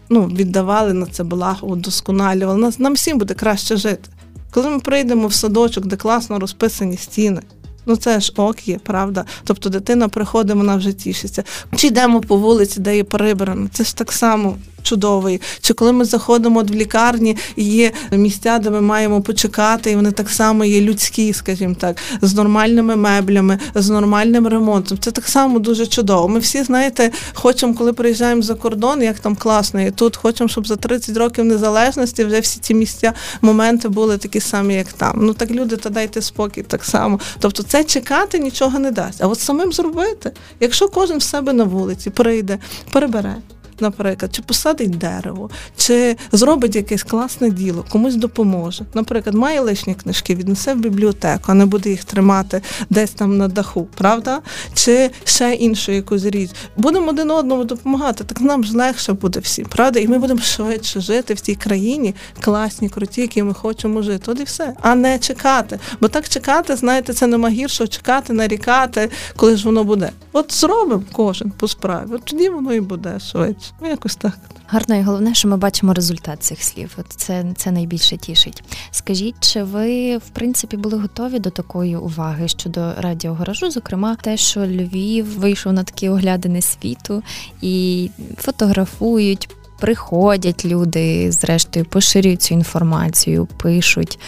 ну, 0.09 0.25
віддавали 0.25 0.93
на 0.93 1.05
це 1.05 1.23
благо, 1.23 1.67
удосконалювали. 1.67 2.59
Нас 2.59 2.79
нам 2.79 2.93
всім 2.93 3.17
буде 3.17 3.33
краще 3.33 3.77
жити. 3.77 4.09
Коли 4.51 4.69
ми 4.69 4.79
прийдемо 4.79 5.27
в 5.27 5.33
садочок, 5.33 5.85
де 5.85 5.95
класно 5.95 6.39
розписані 6.39 6.97
стіни. 6.97 7.41
Ну 7.85 7.95
це 7.95 8.19
ж 8.19 8.33
ок 8.35 8.67
є, 8.67 8.79
правда. 8.83 9.25
Тобто 9.43 9.69
дитина 9.69 10.09
приходить, 10.09 10.55
вона 10.55 10.75
вже 10.75 10.93
тішиться. 10.93 11.43
Чи 11.75 11.87
йдемо 11.87 12.21
по 12.21 12.37
вулиці, 12.37 12.79
де 12.79 12.95
є 12.95 13.03
прибрано, 13.03 13.69
це 13.73 13.83
ж 13.83 13.95
так 13.95 14.11
само 14.11 14.57
чудовий. 14.85 15.41
Чи 15.61 15.73
коли 15.73 15.91
ми 15.91 16.05
заходимо 16.05 16.63
в 16.63 16.71
лікарні, 16.71 17.37
є 17.57 17.91
місця, 18.11 18.59
де 18.59 18.69
ми 18.69 18.81
маємо 18.81 19.21
почекати, 19.21 19.91
і 19.91 19.95
вони 19.95 20.11
так 20.11 20.29
само 20.29 20.65
є 20.65 20.81
людські, 20.81 21.33
скажімо 21.33 21.75
так, 21.79 21.97
з 22.21 22.35
нормальними 22.35 22.95
меблями, 22.95 23.59
з 23.75 23.89
нормальним 23.89 24.47
ремонтом. 24.47 24.97
Це 24.97 25.11
так 25.11 25.27
само 25.27 25.59
дуже 25.59 25.87
чудово. 25.87 26.27
Ми 26.27 26.39
всі, 26.39 26.63
знаєте, 26.63 27.11
хочемо, 27.33 27.73
коли 27.73 27.93
приїжджаємо 27.93 28.41
за 28.41 28.55
кордон, 28.55 29.01
як 29.01 29.19
там 29.19 29.35
класно, 29.35 29.81
і 29.81 29.91
тут 29.91 30.15
хочемо, 30.15 30.47
щоб 30.47 30.67
за 30.67 30.75
30 30.75 31.17
років 31.17 31.45
незалежності 31.45 32.23
вже 32.23 32.39
всі 32.39 32.59
ці 32.59 32.73
місця, 32.73 33.13
моменти 33.41 33.89
були 33.89 34.17
такі 34.17 34.39
самі, 34.39 34.73
як 34.73 34.93
там. 34.93 35.19
Ну 35.21 35.33
так 35.33 35.51
люди, 35.51 35.77
та 35.77 35.89
дайте 35.89 36.21
спокій 36.21 36.63
так 36.63 36.83
само. 36.83 37.19
Тобто, 37.39 37.63
це 37.63 37.83
чекати 37.83 38.39
нічого 38.39 38.79
не 38.79 38.91
дасть. 38.91 39.23
А 39.23 39.27
от 39.27 39.39
самим 39.39 39.73
зробити, 39.73 40.31
якщо 40.59 40.87
кожен 40.87 41.17
в 41.17 41.23
себе 41.23 41.53
на 41.53 41.63
вулиці 41.63 42.09
прийде, 42.09 42.59
перебере 42.91 43.35
наприклад, 43.81 44.35
чи 44.35 44.41
посадить 44.41 44.97
дерево, 44.97 45.49
чи 45.77 46.17
зробить 46.31 46.75
якесь 46.75 47.03
класне 47.03 47.49
діло, 47.49 47.85
комусь 47.89 48.15
допоможе. 48.15 48.85
Наприклад, 48.93 49.35
має 49.35 49.59
лишні 49.59 49.95
книжки, 49.95 50.35
віднесе 50.35 50.73
в 50.73 50.77
бібліотеку, 50.77 51.43
а 51.47 51.53
не 51.53 51.65
буде 51.65 51.89
їх 51.89 52.03
тримати 52.03 52.61
десь 52.89 53.11
там 53.11 53.37
на 53.37 53.47
даху, 53.47 53.87
правда? 53.97 54.41
Чи 54.73 55.11
ще 55.23 55.53
іншу 55.53 55.91
якусь 55.91 56.25
річ. 56.25 56.49
Будемо 56.77 57.09
один 57.09 57.31
одному 57.31 57.63
допомагати, 57.63 58.23
так 58.23 58.41
нам 58.41 58.63
ж 58.63 58.77
легше 58.77 59.13
буде 59.13 59.39
всім, 59.39 59.65
правда? 59.65 59.99
І 59.99 60.07
ми 60.07 60.19
будемо 60.19 60.41
швидше 60.41 61.01
жити 61.01 61.33
в 61.33 61.39
цій 61.39 61.55
країні, 61.55 62.15
класні, 62.39 62.89
круті, 62.89 63.21
які 63.21 63.43
ми 63.43 63.53
хочемо 63.53 64.01
жити. 64.01 64.31
От 64.31 64.39
і 64.39 64.43
все, 64.43 64.73
а 64.81 64.95
не 64.95 65.19
чекати. 65.19 65.79
Бо 66.01 66.07
так 66.07 66.29
чекати, 66.29 66.75
знаєте, 66.75 67.13
це 67.13 67.27
нема 67.27 67.49
гірше 67.49 67.87
чекати, 67.87 68.33
нарікати, 68.33 69.09
коли 69.35 69.57
ж 69.57 69.65
воно 69.65 69.83
буде. 69.83 70.11
От 70.33 70.53
зробимо 70.53 71.03
кожен 71.11 71.51
по 71.51 71.67
справі. 71.67 72.09
От 72.11 72.25
тоді 72.25 72.49
воно 72.49 72.73
і 72.73 72.81
буде 72.81 73.19
швидше. 73.19 73.64
Ну, 73.81 73.89
якось 73.89 74.15
так. 74.15 74.37
Гарно 74.67 74.95
і 74.95 75.01
головне, 75.01 75.33
що 75.33 75.47
ми 75.47 75.57
бачимо 75.57 75.93
результат 75.93 76.43
цих 76.43 76.63
слів. 76.63 76.95
От 76.97 77.05
Це 77.09 77.45
це 77.55 77.71
найбільше 77.71 78.17
тішить. 78.17 78.63
Скажіть, 78.91 79.35
чи 79.39 79.63
ви 79.63 80.17
в 80.17 80.29
принципі 80.29 80.77
були 80.77 80.97
готові 80.97 81.39
до 81.39 81.49
такої 81.49 81.95
уваги 81.95 82.47
щодо 82.47 82.93
радіогаражу? 82.97 83.71
Зокрема, 83.71 84.15
те, 84.15 84.37
що 84.37 84.59
Львів 84.59 85.39
вийшов 85.39 85.73
на 85.73 85.83
такі 85.83 86.09
оглядини 86.09 86.61
світу 86.61 87.23
і 87.61 88.09
фотографують, 88.37 89.49
приходять 89.79 90.65
люди, 90.65 91.31
зрештою 91.31 91.85
поширюють 91.85 92.41
цю 92.41 92.53
інформацію, 92.53 93.45
пишуть. 93.45 94.19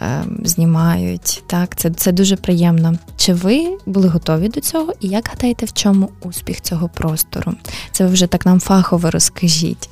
Ем, 0.00 0.40
знімають. 0.44 1.42
Так, 1.46 1.76
це 1.76 1.90
це 1.90 2.12
дуже 2.12 2.36
приємно. 2.36 2.94
Чи 3.16 3.34
ви 3.34 3.78
були 3.86 4.08
готові 4.08 4.48
до 4.48 4.60
цього? 4.60 4.92
І 5.00 5.08
як 5.08 5.28
гадаєте, 5.28 5.66
в 5.66 5.72
чому 5.72 6.10
успіх 6.22 6.60
цього 6.60 6.88
простору? 6.88 7.54
Це 7.92 8.04
ви 8.04 8.10
вже 8.12 8.26
так 8.26 8.46
нам 8.46 8.60
фахово 8.60 9.10
розкажіть. 9.10 9.88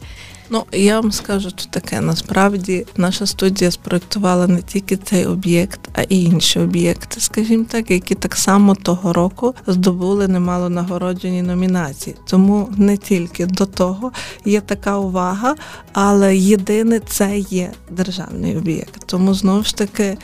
Ну, 0.51 0.65
я 0.73 1.01
вам 1.01 1.13
скажу 1.13 1.51
тут 1.51 1.71
таке. 1.71 2.01
Насправді 2.01 2.87
наша 2.97 3.27
студія 3.27 3.71
спроектувала 3.71 4.47
не 4.47 4.63
тільки 4.63 4.97
цей 4.97 5.27
об'єкт, 5.27 5.81
а 5.95 6.03
й 6.03 6.25
інші 6.25 6.61
об'єкти, 6.61 7.21
скажімо 7.21 7.65
так, 7.71 7.91
які 7.91 8.15
так 8.15 8.37
само 8.37 8.75
того 8.75 9.13
року 9.13 9.55
здобули 9.67 10.29
немало 10.29 10.69
нагороджені 10.69 11.43
номінації. 11.43 12.17
Тому 12.27 12.69
не 12.77 12.97
тільки 12.97 13.47
до 13.47 13.67
того 13.67 14.13
є 14.45 14.61
така 14.61 14.99
увага, 14.99 15.55
але 15.93 16.37
єдине 16.37 17.01
це 17.01 17.39
є 17.39 17.73
державний 17.91 18.57
об'єкт. 18.57 19.07
Тому 19.07 19.35
знову 19.35 19.63
ж 19.63 19.77
таки, 19.77 20.19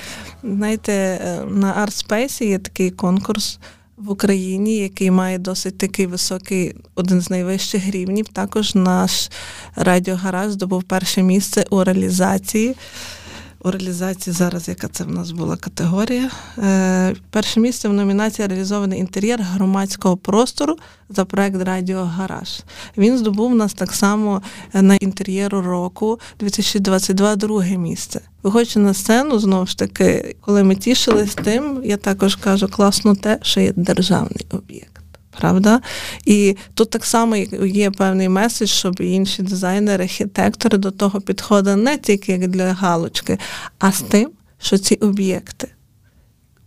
знаєте, 0.45 0.93
е, 0.93 1.45
на 1.51 1.73
Артспейсі 1.73 2.47
є 2.47 2.59
такий 2.59 2.91
конкурс 2.91 3.59
в 4.01 4.11
Україні, 4.11 4.77
який 4.77 5.11
має 5.11 5.39
досить 5.39 5.79
такий 5.79 6.07
високий, 6.07 6.75
один 6.95 7.21
з 7.21 7.31
найвищих 7.31 7.91
рівнів. 7.91 8.29
Також 8.29 8.75
наш 8.75 9.31
радіогараж 9.77 10.53
здобув 10.53 10.83
перше 10.83 11.23
місце 11.23 11.65
у 11.71 11.85
реалізації. 11.85 12.77
У 13.65 13.71
реалізації 13.71 14.35
зараз, 14.35 14.69
яка 14.69 14.89
це 14.89 15.05
в 15.05 15.11
нас 15.11 15.31
була 15.31 15.57
категорія. 15.57 16.31
Е, 16.59 17.15
Перше 17.31 17.61
місце 17.61 17.89
в 17.89 17.93
номінації 17.93 18.49
реалізований 18.49 19.01
інтер'єр 19.01 19.41
громадського 19.43 20.17
простору 20.17 20.77
за 21.09 21.25
проект 21.25 21.63
Радіо 21.63 22.05
Гараж. 22.05 22.61
Він 22.97 23.19
здобув 23.19 23.55
нас 23.55 23.75
так 23.75 23.93
само 23.93 24.43
е, 24.75 24.83
на 24.83 24.95
інтер'єру 24.95 25.63
року 25.63 26.21
2022 26.39 27.37
друге 27.37 27.79
місце. 27.79 28.21
Виходячи 28.43 28.79
на 28.79 28.95
сцену, 28.95 29.39
знову 29.39 29.67
ж 29.67 29.79
таки, 29.79 30.37
коли 30.41 30.65
ми 30.65 30.77
тішились 30.77 31.35
тим, 31.35 31.81
я 31.85 31.97
також 31.97 32.37
кажу 32.37 32.69
класно 32.69 33.15
те, 33.15 33.39
що 33.43 33.61
є 33.61 33.73
державний 33.77 34.47
об'єкт. 34.51 34.90
Правда? 35.39 35.81
І 36.25 36.57
тут 36.75 36.91
так 36.91 37.05
само 37.05 37.37
є 37.67 37.91
певний 37.91 38.29
меседж, 38.29 38.69
щоб 38.69 39.01
інші 39.01 39.43
дизайнери, 39.43 40.05
архітектори 40.05 40.79
до 40.79 40.91
того 40.91 41.21
підходили 41.21 41.77
не 41.77 41.99
тільки 41.99 42.33
як 42.33 42.49
для 42.49 42.73
галочки, 42.73 43.39
а 43.79 43.93
з 43.93 44.03
тим, 44.03 44.31
що 44.59 44.79
ці 44.79 44.95
об'єкти 44.95 45.69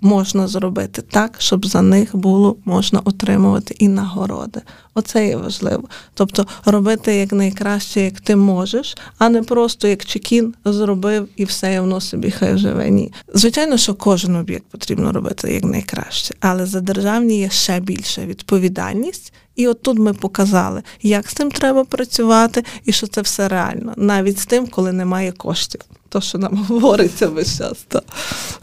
можна 0.03 0.47
зробити 0.47 1.01
так, 1.01 1.35
щоб 1.37 1.65
за 1.65 1.81
них 1.81 2.15
було 2.15 2.55
можна 2.65 2.99
отримувати 3.05 3.75
і 3.79 3.87
нагороди. 3.87 4.61
Оце 4.93 5.27
є 5.27 5.37
важливо. 5.37 5.83
Тобто 6.13 6.47
робити 6.65 7.15
як 7.15 7.31
найкраще, 7.31 8.01
як 8.01 8.21
ти 8.21 8.35
можеш, 8.35 8.97
а 9.17 9.29
не 9.29 9.43
просто 9.43 9.87
як 9.87 10.05
Чекін 10.05 10.53
зробив 10.65 11.27
і 11.35 11.45
все, 11.45 11.73
і 11.73 11.79
воно 11.79 12.01
собі 12.01 12.31
хай 12.31 12.57
живе. 12.57 12.89
Ні. 12.89 13.13
Звичайно, 13.33 13.77
що 13.77 13.95
кожен 13.95 14.35
об'єкт 14.35 14.65
потрібно 14.71 15.11
робити 15.11 15.53
як 15.53 15.63
найкраще, 15.63 16.35
але 16.39 16.65
за 16.65 16.79
державні 16.79 17.39
є 17.39 17.49
ще 17.49 17.79
більша 17.79 18.25
відповідальність. 18.25 19.33
І 19.55 19.67
от 19.67 19.81
тут 19.81 19.99
ми 19.99 20.13
показали, 20.13 20.83
як 21.01 21.29
з 21.29 21.33
цим 21.33 21.51
треба 21.51 21.83
працювати, 21.83 22.63
і 22.85 22.91
що 22.91 23.07
це 23.07 23.21
все 23.21 23.47
реально, 23.47 23.93
навіть 23.97 24.39
з 24.39 24.45
тим, 24.45 24.67
коли 24.67 24.91
немає 24.91 25.31
коштів 25.31 25.81
то, 26.13 26.21
що 26.21 26.37
нам 26.37 26.57
говориться 26.69 27.27
весь 27.27 27.57
час. 27.57 27.85
Та, 27.87 28.01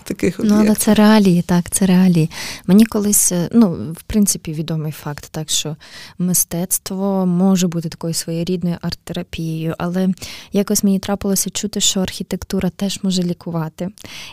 таких 0.04 0.38
Ну, 0.38 0.54
але 0.58 0.74
це 0.74 0.94
реалії, 0.94 1.42
так, 1.42 1.70
це 1.70 1.86
реалії. 1.86 2.30
Мені 2.66 2.86
колись, 2.86 3.32
е, 3.32 3.48
ну, 3.52 3.92
в 3.96 4.02
принципі, 4.02 4.52
відомий 4.52 4.92
факт, 4.92 5.28
так 5.30 5.50
що 5.50 5.76
мистецтво 6.18 7.26
може 7.26 7.68
бути 7.68 7.88
такою 7.88 8.14
своєрідною 8.14 8.76
арт-терапією, 8.82 9.74
але 9.78 10.08
якось 10.52 10.84
мені 10.84 10.98
трапилося 10.98 11.50
чути, 11.50 11.80
що 11.80 12.00
архітектура 12.00 12.70
теж 12.70 13.00
може 13.02 13.22
лікувати 13.22 13.88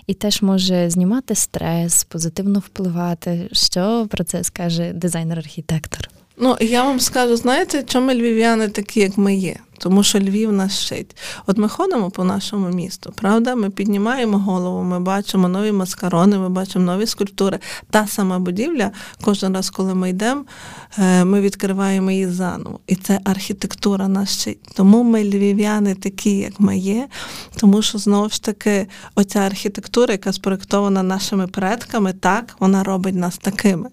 і 0.07 0.13
теж 0.13 0.41
може 0.41 0.89
знімати 0.89 1.35
стрес, 1.35 2.03
позитивно 2.03 2.59
впливати. 2.59 3.49
Що 3.51 4.07
про 4.09 4.23
це 4.23 4.43
скаже 4.43 4.93
дизайнер-архітектор? 4.93 6.09
Ну, 6.39 6.57
я 6.59 6.83
вам 6.83 6.99
скажу, 6.99 7.35
знаєте, 7.35 7.83
чому 7.83 8.11
львів'яни 8.11 8.67
такі, 8.67 8.99
як 8.99 9.17
ми 9.17 9.35
є? 9.35 9.55
Тому 9.77 10.03
що 10.03 10.19
Львів 10.19 10.51
нас 10.51 10.79
шить. 10.79 11.15
От 11.45 11.57
ми 11.57 11.69
ходимо 11.69 12.09
по 12.09 12.23
нашому 12.23 12.69
місту, 12.69 13.13
правда? 13.15 13.55
Ми 13.55 13.69
піднімаємо 13.69 14.37
голову, 14.37 14.83
ми 14.83 14.99
бачимо 14.99 15.47
нові 15.47 15.71
маскарони, 15.71 16.37
ми 16.37 16.49
бачимо 16.49 16.85
нові 16.85 17.05
скульптури. 17.05 17.59
Та 17.89 18.07
сама 18.07 18.39
будівля, 18.39 18.91
кожен 19.21 19.53
раз, 19.53 19.69
коли 19.69 19.95
ми 19.95 20.09
йдемо, 20.09 20.45
е, 20.97 21.25
ми 21.25 21.41
відкриваємо 21.41 22.11
її 22.11 22.27
заново. 22.27 22.79
І 22.87 22.95
це 22.95 23.19
архітектура 23.23 24.07
нас 24.07 24.43
шить. 24.43 24.59
Тому 24.75 25.03
ми 25.03 25.23
львів'яни 25.23 25.95
такі, 25.95 26.37
як 26.37 26.59
ми 26.59 26.77
є, 26.77 27.07
тому 27.55 27.81
що 27.81 27.97
знову 27.97 28.29
ж 28.29 28.43
таки 28.43 28.87
оця 29.15 29.39
архітектура, 29.39 30.11
яка 30.11 30.33
спроектована 30.33 31.03
нашими 31.03 31.47
предками, 31.47 32.13
так 32.13 32.55
вона 32.59 32.83
робить 32.83 33.15
нас 33.15 33.37
такими. 33.37 33.89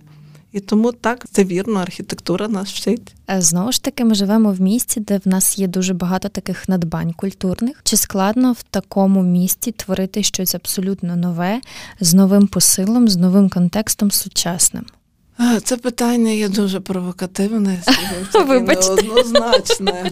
І 0.54 0.61
тому 0.61 0.92
так 0.92 1.26
це 1.30 1.44
вірно, 1.44 1.80
архітектура 1.80 2.49
нас 2.49 2.68
вчить. 2.68 3.14
Е, 3.30 3.40
знову 3.42 3.73
ж 3.73 3.82
таки, 3.82 4.04
ми 4.04 4.14
живемо 4.14 4.52
в 4.52 4.61
місті, 4.61 5.00
де 5.00 5.18
в 5.25 5.28
нас 5.28 5.58
є 5.58 5.66
дуже 5.66 5.94
багато 5.94 6.28
таких 6.28 6.68
надбань 6.68 7.12
культурних. 7.12 7.80
Чи 7.84 7.96
складно 7.96 8.52
в 8.52 8.62
такому 8.62 9.23
місті 9.23 9.73
творити 9.73 10.23
щось 10.23 10.54
абсолютно 10.54 11.16
нове, 11.16 11.61
з 12.00 12.14
новим 12.14 12.46
посилом, 12.46 13.08
з 13.08 13.16
новим 13.16 13.49
контекстом, 13.49 14.11
сучасним? 14.11 14.84
Це 15.64 15.76
питання 15.76 16.31
є 16.31 16.49
дуже 16.49 16.81
провокативне, 16.81 17.83
Вибачте. 18.47 18.95
неоднозначне. 18.95 20.11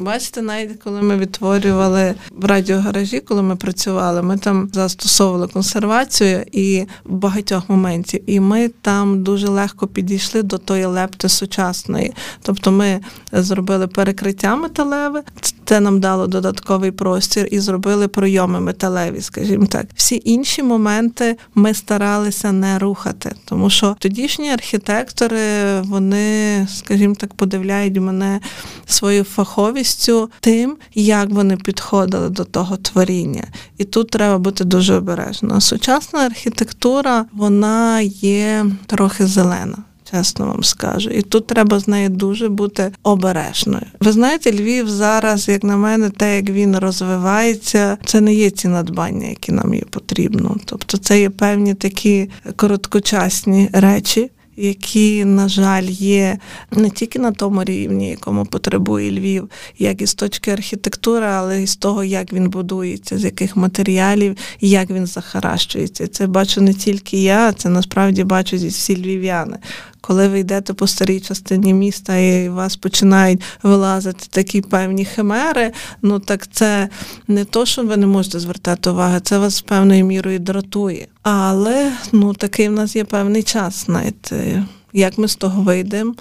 Бачите, 0.00 0.42
навіть 0.42 0.82
коли 0.84 1.02
ми 1.02 1.16
відтворювали 1.16 2.14
в 2.30 2.44
радіогаражі, 2.44 3.20
коли 3.20 3.42
ми 3.42 3.56
працювали, 3.56 4.22
ми 4.22 4.38
там 4.38 4.70
застосовували 4.72 5.48
консервацію 5.48 6.44
і 6.52 6.86
в 7.04 7.12
багатьох 7.14 7.68
моментів, 7.68 8.20
і 8.26 8.40
ми 8.40 8.68
там 8.68 9.22
дуже 9.22 9.48
легко 9.48 9.86
підійшли 9.86 10.42
до 10.42 10.58
тої 10.58 10.84
лепти 10.84 11.28
сучасної. 11.28 12.12
Тобто 12.42 12.70
ми 12.70 13.00
зробили 13.32 13.86
перекриття 13.86 14.56
металеве, 14.56 15.22
це 15.70 15.80
нам 15.80 16.00
дало 16.00 16.26
додатковий 16.26 16.90
простір 16.90 17.48
і 17.50 17.60
зробили 17.60 18.08
пройоми 18.08 18.60
металеві, 18.60 19.20
скажімо 19.20 19.66
так. 19.66 19.86
Всі 19.94 20.22
інші 20.24 20.62
моменти 20.62 21.36
ми 21.54 21.74
старалися 21.74 22.52
не 22.52 22.78
рухати, 22.78 23.34
тому 23.44 23.70
що 23.70 23.96
тодішні 23.98 24.50
архітектори, 24.50 25.80
вони, 25.80 26.66
скажімо 26.74 27.14
так, 27.14 27.34
подивляють 27.34 28.00
мене 28.00 28.40
своєю 28.86 29.24
фаховістю 29.24 30.30
тим, 30.40 30.76
як 30.94 31.30
вони 31.30 31.56
підходили 31.56 32.28
до 32.28 32.44
того 32.44 32.76
творіння. 32.76 33.44
І 33.78 33.84
тут 33.84 34.10
треба 34.10 34.38
бути 34.38 34.64
дуже 34.64 34.94
обережно. 34.94 35.60
Сучасна 35.60 36.20
архітектура, 36.20 37.26
вона 37.32 38.00
є 38.00 38.66
трохи 38.86 39.26
зелена 39.26 39.76
чесно 40.10 40.46
вам 40.46 40.64
скажу. 40.64 41.10
І 41.10 41.22
тут 41.22 41.46
треба 41.46 41.78
з 41.78 41.88
нею 41.88 42.08
дуже 42.08 42.48
бути 42.48 42.92
обережною. 43.02 43.86
Ви 44.00 44.12
знаєте, 44.12 44.52
Львів 44.52 44.90
зараз, 44.90 45.48
як 45.48 45.64
на 45.64 45.76
мене, 45.76 46.10
те, 46.10 46.36
як 46.36 46.50
він 46.50 46.76
розвивається, 46.76 47.98
це 48.04 48.20
не 48.20 48.34
є 48.34 48.50
ці 48.50 48.68
надбання, 48.68 49.28
які 49.28 49.52
нам 49.52 49.74
є 49.74 49.82
потрібно. 49.90 50.56
Тобто, 50.64 50.96
це 50.96 51.20
є 51.20 51.30
певні 51.30 51.74
такі 51.74 52.30
короткочасні 52.56 53.68
речі 53.72 54.30
які, 54.60 55.24
на 55.24 55.48
жаль, 55.48 55.84
є 55.84 56.38
не 56.70 56.90
тільки 56.90 57.18
на 57.18 57.32
тому 57.32 57.64
рівні, 57.64 58.10
якому 58.10 58.44
потребує 58.44 59.10
Львів, 59.10 59.50
як 59.78 60.02
і 60.02 60.06
з 60.06 60.14
точки 60.14 60.50
архітектури, 60.50 61.26
але 61.26 61.62
і 61.62 61.66
з 61.66 61.76
того, 61.76 62.04
як 62.04 62.32
він 62.32 62.50
будується, 62.50 63.18
з 63.18 63.24
яких 63.24 63.56
матеріалів 63.56 64.36
і 64.60 64.70
як 64.70 64.90
він 64.90 65.06
захаращується. 65.06 66.06
Це 66.06 66.26
бачу 66.26 66.60
не 66.60 66.74
тільки 66.74 67.22
я, 67.22 67.52
це 67.52 67.68
насправді 67.68 68.24
бачу 68.24 68.58
зі 68.58 68.68
всі 68.68 68.96
львів'яни. 68.96 69.58
Коли 70.00 70.28
ви 70.28 70.40
йдете 70.40 70.72
по 70.72 70.86
старій 70.86 71.20
частині 71.20 71.74
міста 71.74 72.16
і 72.16 72.48
вас 72.48 72.76
починають 72.76 73.42
вилазити 73.62 74.26
такі 74.30 74.60
певні 74.60 75.04
химери, 75.04 75.72
ну 76.02 76.18
так 76.18 76.48
це 76.52 76.88
не 77.28 77.44
то, 77.44 77.66
що 77.66 77.82
ви 77.82 77.96
не 77.96 78.06
можете 78.06 78.40
звертати 78.40 78.90
увагу, 78.90 79.20
це 79.20 79.38
вас 79.38 79.60
певною 79.60 80.04
мірою 80.04 80.38
дратує. 80.38 81.06
Але 81.22 81.92
ну 82.12 82.34
такий 82.34 82.68
в 82.68 82.72
нас 82.72 82.96
є 82.96 83.04
певний 83.04 83.42
час, 83.42 83.84
знаєте. 83.86 84.64
Як 84.92 85.18
ми 85.18 85.28
з 85.28 85.36
того 85.36 85.62
вийдемо 85.62 86.14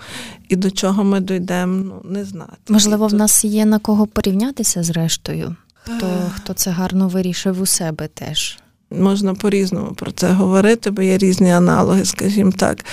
і 0.50 0.56
до 0.56 0.72
чого 0.72 1.04
ми 1.04 1.20
дійдемо, 1.20 1.84
ну 1.84 2.02
не 2.12 2.26
знати. 2.26 2.58
Можливо, 2.70 3.08
в 3.08 3.14
нас 3.14 3.46
є 3.46 3.66
на 3.66 3.80
кого 3.80 4.08
порівнятися 4.08 4.84
з 4.84 4.90
рештою, 4.90 5.56
хто, 5.84 6.08
хто 6.36 6.54
це 6.54 6.72
гарно 6.72 7.08
вирішив 7.08 7.62
у 7.62 7.66
себе 7.66 8.08
теж. 8.08 8.60
Можна 8.92 9.34
по-різному 9.34 9.92
про 9.96 10.12
це 10.12 10.28
говорити, 10.28 10.92
бо 10.92 11.02
є 11.02 11.18
різні 11.18 11.52
аналоги, 11.52 12.06
скажімо 12.06 12.52
так. 12.58 12.86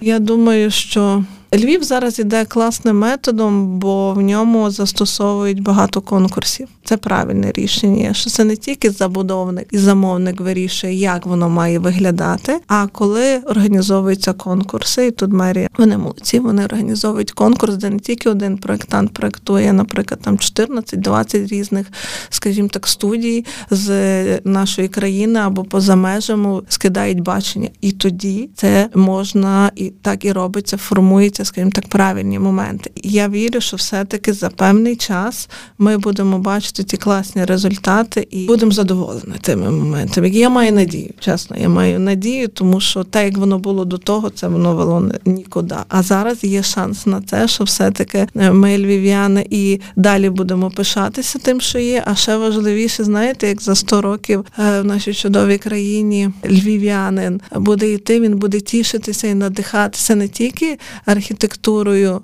Я 0.00 0.18
думаю, 0.18 0.70
що 0.70 1.24
Львів 1.54 1.82
зараз 1.84 2.18
іде 2.18 2.44
класним 2.44 2.98
методом, 2.98 3.78
бо 3.78 4.12
в 4.12 4.20
ньому 4.20 4.70
застосовують 4.70 5.62
багато 5.62 6.00
конкурсів. 6.00 6.68
Це 6.84 6.96
правильне 6.96 7.52
рішення. 7.54 8.14
Що 8.14 8.30
це 8.30 8.44
не 8.44 8.56
тільки 8.56 8.90
забудовник 8.90 9.68
і 9.70 9.78
замовник 9.78 10.40
вирішує, 10.40 10.94
як 10.94 11.26
воно 11.26 11.48
має 11.48 11.78
виглядати. 11.78 12.60
А 12.66 12.86
коли 12.86 13.36
організовуються 13.38 14.32
конкурси, 14.32 15.06
і 15.06 15.10
тут 15.10 15.30
мерія 15.30 15.68
вони 15.78 15.98
молодці, 15.98 16.38
вони 16.38 16.64
організовують 16.64 17.32
конкурс, 17.32 17.74
де 17.74 17.90
не 17.90 17.98
тільки 17.98 18.30
один 18.30 18.58
проєктант 18.58 19.12
проєктує, 19.12 19.72
наприклад, 19.72 20.20
там 20.22 20.36
14-20 20.36 21.48
різних, 21.48 21.86
скажімо 22.28 22.68
так, 22.68 22.86
студій 22.86 23.44
з 23.70 24.40
нашої 24.44 24.88
країни 24.88 25.40
або 25.40 25.64
поза 25.64 25.96
межами 25.96 26.62
скидають 26.68 27.20
бачення. 27.20 27.68
І 27.80 27.92
тоді 27.92 28.50
це 28.54 28.88
можна 28.94 29.70
і 29.76 29.90
так 30.02 30.24
і 30.24 30.32
робиться, 30.32 30.76
формується 30.76 31.35
скажімо 31.44 31.70
так, 31.70 31.88
правильні 31.88 32.38
моменти. 32.38 32.90
Я 33.02 33.28
вірю, 33.28 33.60
що 33.60 33.76
все-таки 33.76 34.32
за 34.32 34.50
певний 34.50 34.96
час 34.96 35.48
ми 35.78 35.98
будемо 35.98 36.38
бачити 36.38 36.84
ці 36.84 36.96
класні 36.96 37.44
результати 37.44 38.28
і 38.30 38.46
будемо 38.46 38.72
задоволені 38.72 39.38
тими 39.40 39.70
моментами. 39.70 40.28
Я 40.28 40.48
маю 40.48 40.72
надію, 40.72 41.10
чесно, 41.20 41.56
я 41.60 41.68
маю 41.68 42.00
надію, 42.00 42.48
тому 42.48 42.80
що 42.80 43.04
те, 43.04 43.24
як 43.24 43.38
воно 43.38 43.58
було 43.58 43.84
до 43.84 43.98
того, 43.98 44.30
це 44.30 44.48
воно 44.48 44.74
вело 44.74 45.10
нікуди. 45.24 45.74
А 45.88 46.02
зараз 46.02 46.44
є 46.44 46.62
шанс 46.62 47.06
на 47.06 47.20
те, 47.20 47.48
що 47.48 47.64
все-таки 47.64 48.26
е, 48.36 48.50
ми, 48.50 48.78
львів'яни, 48.78 49.46
і 49.50 49.80
далі 49.96 50.30
будемо 50.30 50.70
пишатися 50.70 51.38
тим, 51.38 51.60
що 51.60 51.78
є. 51.78 52.02
А 52.06 52.14
ще 52.14 52.36
важливіше, 52.36 53.04
знаєте, 53.04 53.48
як 53.48 53.62
за 53.62 53.74
100 53.74 54.00
років 54.02 54.44
е, 54.58 54.80
в 54.80 54.84
нашій 54.84 55.14
чудовій 55.14 55.58
країні 55.58 56.30
львів'янин 56.44 57.40
буде 57.56 57.92
йти, 57.92 58.20
він 58.20 58.36
буде 58.38 58.60
тішитися 58.60 59.26
і 59.26 59.34
надихатися 59.34 60.14
не 60.14 60.28
тільки 60.28 60.78
архітектурою, 61.04 61.25
архітектурою, 61.26 62.22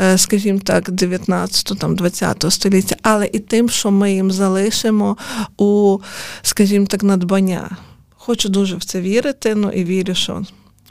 е, 0.00 0.18
скажімо 0.18 0.58
так, 0.64 0.90
19 0.90 1.78
там 1.78 1.96
20 1.96 2.44
століття, 2.50 2.96
але 3.02 3.30
і 3.32 3.38
тим, 3.38 3.68
що 3.68 3.90
ми 3.90 4.14
їм 4.14 4.30
залишимо 4.30 5.16
у, 5.56 5.98
скажімо 6.42 6.86
так, 6.86 7.02
надбання. 7.02 7.76
Хочу 8.10 8.48
дуже 8.48 8.76
в 8.76 8.84
це 8.84 9.00
вірити, 9.00 9.54
ну 9.54 9.70
і 9.70 9.84
вірю, 9.84 10.14
що 10.14 10.42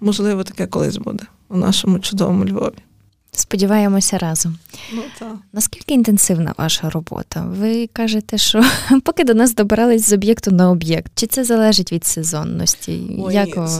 можливо 0.01 0.43
таке 0.43 0.67
колись 0.67 0.97
буде 0.97 1.23
у 1.49 1.57
нашому 1.57 1.99
чудовому 1.99 2.45
Львові. 2.45 2.79
Сподіваємося 3.35 4.17
разом. 4.17 4.57
Ну, 4.93 5.01
так. 5.19 5.35
Наскільки 5.53 5.93
інтенсивна 5.93 6.53
ваша 6.57 6.89
робота? 6.89 7.45
Ви 7.59 7.89
кажете, 7.93 8.37
що 8.37 8.63
поки 9.03 9.23
до 9.23 9.33
нас 9.33 9.55
добирались 9.55 10.09
з 10.09 10.13
об'єкту 10.13 10.51
на 10.51 10.71
об'єкт, 10.71 11.11
чи 11.15 11.27
це 11.27 11.43
залежить 11.43 11.91
від 11.91 12.05
сезонності? 12.05 13.01
Ой, 13.19 13.33
Як 13.33 13.57
у 13.57 13.59
вас 13.59 13.71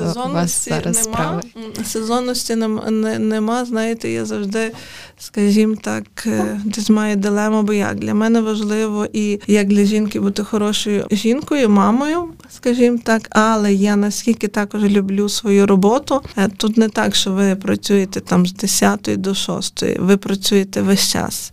зараз 0.65 0.85
нема, 0.85 0.93
справи? 0.93 1.41
Сезонності 1.85 2.55
нема, 2.55 2.89
нема, 3.19 3.65
знаєте, 3.65 4.09
я 4.09 4.25
завжди, 4.25 4.71
скажімо 5.19 5.75
так, 5.81 6.03
е, 6.27 6.59
десь 6.65 6.89
маю 6.89 7.15
дилему, 7.15 7.63
бо 7.63 7.73
як 7.73 7.95
для 7.95 8.13
мене 8.13 8.41
важливо 8.41 9.07
і 9.13 9.39
як 9.47 9.67
для 9.67 9.83
жінки 9.83 10.19
бути 10.19 10.43
хорошою 10.43 11.07
жінкою, 11.11 11.69
мамою, 11.69 12.29
скажімо 12.55 12.99
так, 13.03 13.27
але 13.29 13.73
я 13.73 13.95
наскільки 13.95 14.47
також 14.47 14.83
люблю 14.83 15.29
свою 15.29 15.67
роботу. 15.67 16.21
Е, 16.37 16.49
тут 16.57 16.77
не 16.77 16.89
так, 16.89 17.15
що 17.15 17.31
ви 17.31 17.55
працюєте 17.55 18.19
там 18.19 18.45
з 18.45 18.53
10 18.53 19.09
до 19.17 19.35
шостої, 19.43 19.97
ви 19.99 20.17
працюєте 20.17 20.81
весь 20.81 21.11
час. 21.11 21.51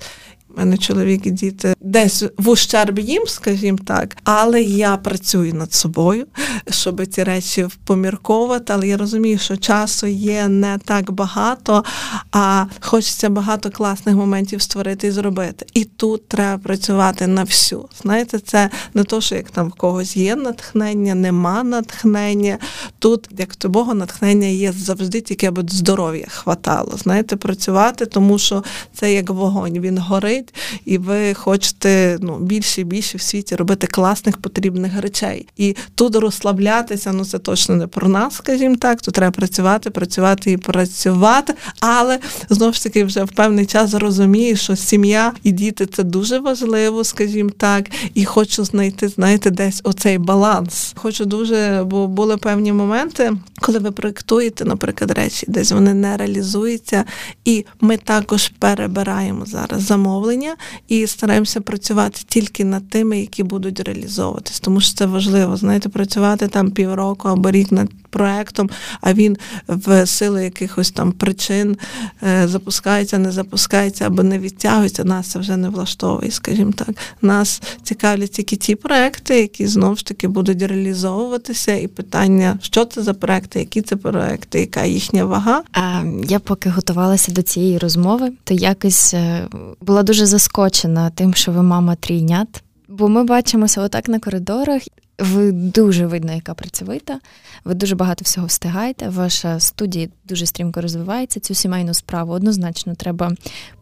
У 0.55 0.59
мене 0.59 0.79
чоловік 0.79 1.27
і 1.27 1.31
діти 1.31 1.75
десь 1.81 2.25
в 2.39 2.49
ущерб 2.49 2.99
їм, 2.99 3.27
скажімо 3.27 3.79
так, 3.87 4.17
але 4.25 4.63
я 4.63 4.97
працюю 4.97 5.55
над 5.55 5.73
собою, 5.73 6.27
щоб 6.71 7.07
ці 7.07 7.25
речі 7.25 7.67
помірковувати. 7.85 8.73
Але 8.73 8.89
я 8.89 8.97
розумію, 8.97 9.39
що 9.39 9.57
часу 9.57 10.07
є 10.07 10.49
не 10.49 10.79
так 10.85 11.11
багато, 11.11 11.85
а 12.33 12.65
хочеться 12.81 13.31
багато 13.31 13.71
класних 13.71 14.17
моментів 14.17 14.63
створити 14.63 15.07
і 15.07 15.11
зробити. 15.11 15.67
І 15.75 15.85
тут 15.85 16.29
треба 16.29 16.59
працювати 16.63 17.27
на 17.27 17.45
всю. 17.45 17.89
Знаєте, 18.03 18.39
це 18.39 18.71
не 18.95 19.05
то, 19.05 19.21
що 19.21 19.35
як 19.35 19.51
там 19.51 19.69
в 19.69 19.73
когось 19.73 20.17
є 20.17 20.37
натхнення, 20.37 21.15
нема 21.15 21.63
натхнення. 21.63 22.59
Тут, 22.99 23.29
як 23.39 23.57
то 23.57 23.69
Бога, 23.69 23.95
натхнення 23.95 24.47
є 24.47 24.73
завжди, 24.73 25.21
тільки 25.21 25.47
аби 25.47 25.65
здоров'я 25.69 26.27
хватало. 26.29 26.93
Знаєте, 26.97 27.37
працювати, 27.37 28.07
тому 28.07 28.39
що 28.39 28.65
це 28.95 29.15
як 29.15 29.31
вогонь, 29.31 29.81
він 29.81 29.99
горить 29.99 30.40
горить, 30.41 30.55
і 30.85 30.99
ви 30.99 31.35
хочете 31.35 32.19
ну, 32.21 32.39
більше 32.39 32.81
і 32.81 32.85
більше 32.85 33.19
в 33.19 33.21
світі 33.21 33.57
робити 33.57 33.87
класних 33.87 34.39
потрібних 34.39 35.01
речей. 35.01 35.47
І 35.57 35.77
тут 35.95 36.17
розслаблятися, 36.17 37.13
ну 37.13 37.25
це 37.25 37.39
точно 37.39 37.77
не 37.77 37.87
про 37.87 38.09
нас, 38.09 38.35
скажімо 38.35 38.77
так. 38.77 39.03
Тут 39.03 39.15
треба 39.15 39.31
працювати, 39.31 39.91
працювати 39.91 40.53
і 40.53 40.57
працювати. 40.57 41.55
Але 41.81 42.19
знову 42.51 42.73
ж 42.73 42.83
таки, 42.83 43.05
вже 43.05 43.25
в 43.25 43.33
певний 43.33 43.67
час 43.67 43.95
розумію, 43.95 44.57
що 44.57 44.77
сім'я 44.77 45.33
і 45.43 45.53
діти 45.53 45.87
це 45.87 46.03
дуже 46.03 46.39
важливо, 46.39 47.05
скажімо 47.05 47.51
так, 47.57 47.91
і 48.15 48.25
хочу 48.25 48.65
знайти, 48.65 49.09
знаєте, 49.09 49.51
десь 49.51 49.81
оцей 49.85 50.19
баланс. 50.19 50.93
Хочу 50.97 51.25
дуже, 51.25 51.85
бо 51.87 52.07
були 52.07 52.37
певні 52.37 52.73
моменти, 52.73 53.33
коли 53.61 53.79
ви 53.79 53.91
проєктуєте, 53.91 54.65
наприклад, 54.65 55.11
речі, 55.11 55.47
десь 55.49 55.73
вони 55.73 55.95
не 55.95 56.17
реалізуються, 56.17 57.05
і 57.45 57.65
ми 57.81 57.97
також 57.97 58.49
перебираємо 58.59 59.47
зараз 59.47 59.83
замовлення 59.83 60.30
замовлення 60.31 60.57
і 60.89 61.07
стараємося 61.07 61.61
працювати 61.61 62.21
тільки 62.29 62.65
над 62.65 62.89
тими, 62.89 63.21
які 63.21 63.43
будуть 63.43 63.81
реалізовуватись, 63.81 64.61
тому 64.61 64.81
що 64.81 64.95
це 64.95 65.07
важливо. 65.07 65.57
Знаєте, 65.57 65.89
працювати 65.89 66.49
там 66.49 66.71
півроку 66.71 67.29
або 67.29 67.51
рік 67.51 67.73
над 67.73 67.91
проектом, 68.11 68.71
а 69.01 69.13
він 69.13 69.37
в 69.69 70.07
силу 70.07 70.39
якихось 70.39 70.91
там 70.91 71.13
причин 71.13 71.77
е, 72.23 72.49
запускається, 72.49 73.19
не 73.19 73.33
запускається 73.33 74.07
або 74.07 74.23
не 74.23 74.39
відтягується, 74.39 75.05
нас 75.05 75.27
це 75.27 75.39
вже 75.39 75.57
не 75.57 75.69
влаштовує, 75.69 76.31
скажімо 76.31 76.73
так. 76.73 76.89
Нас 77.23 77.63
цікавлять 77.83 78.31
тільки 78.31 78.57
ті 78.57 78.75
проекти, 78.75 79.41
які 79.41 79.67
знову 79.67 79.97
ж 79.97 80.07
таки 80.07 80.29
будуть 80.29 80.63
реалізовуватися, 80.63 81.75
і 81.75 81.87
питання, 81.87 82.59
що 82.63 82.85
це 82.85 83.03
за 83.03 83.15
проекти, 83.15 83.59
які 83.59 83.83
це 83.83 83.97
проекти, 83.97 84.61
яка 84.61 84.85
їхня 84.85 85.25
вага. 85.25 85.63
А 85.73 86.03
я 86.29 86.39
поки 86.39 86.71
готувалася 86.71 87.33
до 87.33 87.43
цієї 87.43 87.79
розмови, 87.79 88.33
то 88.45 88.55
якось 88.55 89.15
е, 89.15 89.49
була 89.81 90.03
дуже 90.03 90.27
заскочена 90.27 91.11
тим, 91.11 91.35
що 91.35 91.53
ви 91.53 91.63
мама 91.63 91.95
трійнят. 91.95 92.63
Бо 92.89 93.09
ми 93.09 93.25
бачимося 93.25 93.83
отак 93.83 94.09
на 94.09 94.19
коридорах. 94.19 94.83
Ви 95.21 95.53
дуже 95.53 96.07
видно, 96.07 96.33
яка 96.33 96.55
працьовита. 96.55 97.21
Ви 97.65 97.75
дуже 97.75 97.97
багато 97.97 98.23
всього 98.25 98.47
встигаєте. 98.47 99.09
Ваша 99.09 99.61
студія 99.61 100.09
дуже 100.25 100.47
стрімко 100.47 100.81
розвивається. 100.81 101.41
Цю 101.41 101.55
сімейну 101.55 101.95
справу 101.95 102.33
однозначно 102.33 102.95
треба 102.95 103.33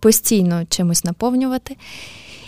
постійно 0.00 0.64
чимось 0.68 1.04
наповнювати. 1.04 1.76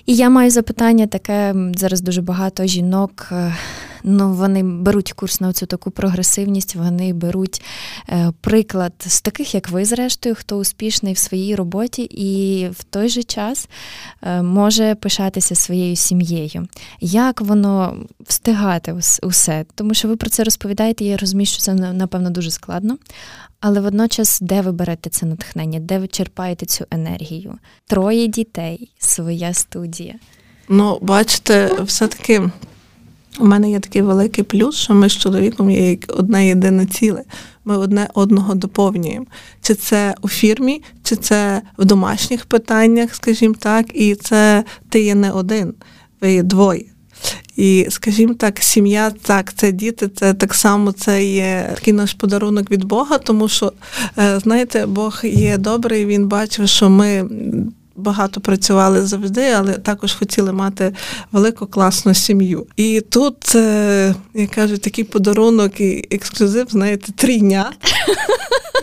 І 0.06 0.14
я 0.14 0.30
маю 0.30 0.50
запитання 0.50 1.06
таке: 1.06 1.54
зараз 1.74 2.00
дуже 2.00 2.22
багато 2.22 2.66
жінок 2.66 3.28
е, 3.32 3.56
ну 4.04 4.32
вони 4.32 4.62
беруть 4.62 5.12
курс 5.12 5.40
на 5.40 5.52
цю 5.52 5.66
таку 5.66 5.90
прогресивність, 5.90 6.76
вони 6.76 7.12
беруть 7.12 7.62
е, 8.08 8.32
приклад 8.40 8.92
з 8.98 9.20
таких, 9.20 9.54
як 9.54 9.68
ви, 9.68 9.84
зрештою, 9.84 10.34
хто 10.34 10.56
успішний 10.56 11.12
в 11.12 11.18
своїй 11.18 11.54
роботі, 11.54 12.02
і 12.02 12.68
в 12.68 12.84
той 12.84 13.08
же 13.08 13.22
час 13.22 13.68
е, 14.22 14.42
може 14.42 14.94
пишатися 14.94 15.54
своєю 15.54 15.96
сім'єю. 15.96 16.66
Як 17.00 17.40
воно 17.40 17.96
встигати 18.26 18.96
усе? 19.22 19.64
Тому 19.74 19.94
що 19.94 20.08
ви 20.08 20.16
про 20.16 20.30
це 20.30 20.44
розповідаєте, 20.44 21.04
я 21.04 21.16
розумію, 21.16 21.46
що 21.46 21.58
це 21.58 21.74
напевно 21.74 22.30
дуже 22.30 22.50
складно. 22.50 22.98
Але 23.60 23.80
водночас, 23.80 24.38
де 24.40 24.60
ви 24.60 24.72
берете 24.72 25.10
це 25.10 25.26
натхнення, 25.26 25.80
де 25.80 25.98
ви 25.98 26.08
черпаєте 26.08 26.66
цю 26.66 26.84
енергію? 26.90 27.58
Троє 27.86 28.26
дітей, 28.26 28.90
своя 28.98 29.54
студія. 29.54 30.14
Ну, 30.68 30.98
бачите, 31.02 31.70
все-таки 31.82 32.50
у 33.38 33.46
мене 33.46 33.70
є 33.70 33.80
такий 33.80 34.02
великий 34.02 34.44
плюс, 34.44 34.76
що 34.76 34.94
ми 34.94 35.08
з 35.08 35.16
чоловіком 35.16 35.70
є 35.70 35.90
як 35.90 36.00
одне 36.08 36.46
єдине 36.46 36.86
ціле. 36.86 37.22
Ми 37.64 37.76
одне 37.76 38.08
одного 38.14 38.54
доповнюємо. 38.54 39.26
Чи 39.62 39.74
це 39.74 40.14
у 40.22 40.28
фірмі, 40.28 40.82
чи 41.02 41.16
це 41.16 41.62
в 41.78 41.84
домашніх 41.84 42.46
питаннях, 42.46 43.14
скажімо 43.14 43.54
так, 43.58 43.86
і 43.94 44.14
це 44.14 44.64
ти 44.88 45.00
є 45.00 45.14
не 45.14 45.30
один, 45.30 45.74
ви 46.20 46.32
є 46.32 46.42
двоє. 46.42 46.84
І, 47.56 47.86
скажімо 47.90 48.34
так, 48.34 48.58
сім'я, 48.62 49.10
так, 49.10 49.54
це 49.54 49.72
діти, 49.72 50.08
це 50.08 50.34
так 50.34 50.54
само 50.54 50.92
це 50.92 51.24
є 51.24 51.72
такий 51.74 51.92
наш 51.92 52.14
подарунок 52.14 52.70
від 52.70 52.84
Бога, 52.84 53.18
тому 53.18 53.48
що, 53.48 53.72
е, 54.18 54.40
знаєте, 54.40 54.86
Бог 54.86 55.20
є 55.24 55.58
добрий, 55.58 56.06
він 56.06 56.28
бачив, 56.28 56.68
що 56.68 56.90
ми 56.90 57.28
багато 58.00 58.40
працювали 58.40 59.06
завжди, 59.06 59.50
але 59.50 59.72
також 59.72 60.14
хотіли 60.14 60.52
мати 60.52 60.92
велику 61.32 61.66
класну 61.66 62.14
сім'ю. 62.14 62.66
І 62.76 63.00
тут, 63.00 63.54
е, 63.54 64.14
як 64.34 64.50
кажуть, 64.50 64.82
такий 64.82 65.04
подарунок 65.04 65.80
і 65.80 66.08
ексклюзив, 66.10 66.66
знаєте, 66.70 67.12
трійня. 67.12 67.72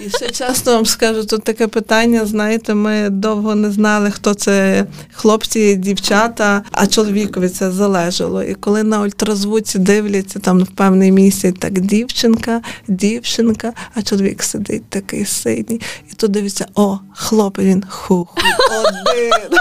І 0.06 0.10
ще 0.10 0.30
часто 0.30 0.76
вам 0.76 0.86
скажу, 0.86 1.26
тут 1.26 1.44
таке 1.44 1.68
питання, 1.68 2.26
знаєте, 2.26 2.74
ми 2.74 3.10
довго 3.10 3.56
не 3.56 3.72
знали, 3.72 4.12
хто 4.12 4.34
це 4.34 4.86
хлопці, 5.14 5.76
дівчата, 5.76 6.64
а 6.72 6.88
чоловікові 6.88 7.50
це 7.50 7.72
залежало. 7.72 8.44
І 8.44 8.54
коли 8.56 8.84
на 8.84 9.02
ультразвуці 9.02 9.80
дивляться 9.80 10.40
там 10.40 10.60
в 10.60 10.68
певний 10.68 11.12
місці, 11.12 11.52
так 11.52 11.80
дівчинка, 11.80 12.62
дівчинка, 12.88 13.74
а 13.94 14.02
чоловік 14.02 14.44
сидить 14.44 14.90
такий 14.90 15.26
синій. 15.26 15.82
І 16.12 16.14
тут 16.16 16.32
дивиться, 16.32 16.66
о, 16.76 17.00
хлоп, 17.14 17.60
він 17.60 17.84
ху-ху, 17.90 18.36
один. 19.12 19.60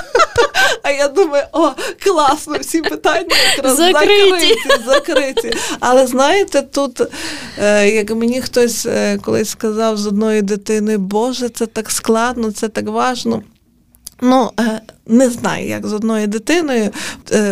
А 0.82 0.90
я 0.90 1.08
думаю, 1.08 1.44
о, 1.52 1.70
класно, 2.04 2.56
всі 2.60 2.80
питання 2.82 3.36
якраз 3.56 3.76
закриті. 3.76 4.54
закриті. 4.86 5.56
Але 5.80 6.06
знаєте, 6.06 6.62
тут, 6.62 7.00
е, 7.58 7.90
як 7.90 8.10
мені 8.10 8.40
хтось 8.40 8.86
е, 8.86 9.18
колись 9.18 9.48
сказав 9.50 9.96
з 9.96 10.06
одної 10.06 10.42
дитини, 10.42 10.98
Боже, 10.98 11.48
це 11.48 11.66
так 11.66 11.90
складно, 11.90 12.52
це 12.52 12.68
так 12.68 12.88
важно. 12.88 13.42
Ну, 14.20 14.50
е, 14.60 14.80
не 15.06 15.30
знаю, 15.30 15.68
як 15.68 15.86
з 15.86 15.92
одною 15.92 16.26
дитиною. 16.26 16.90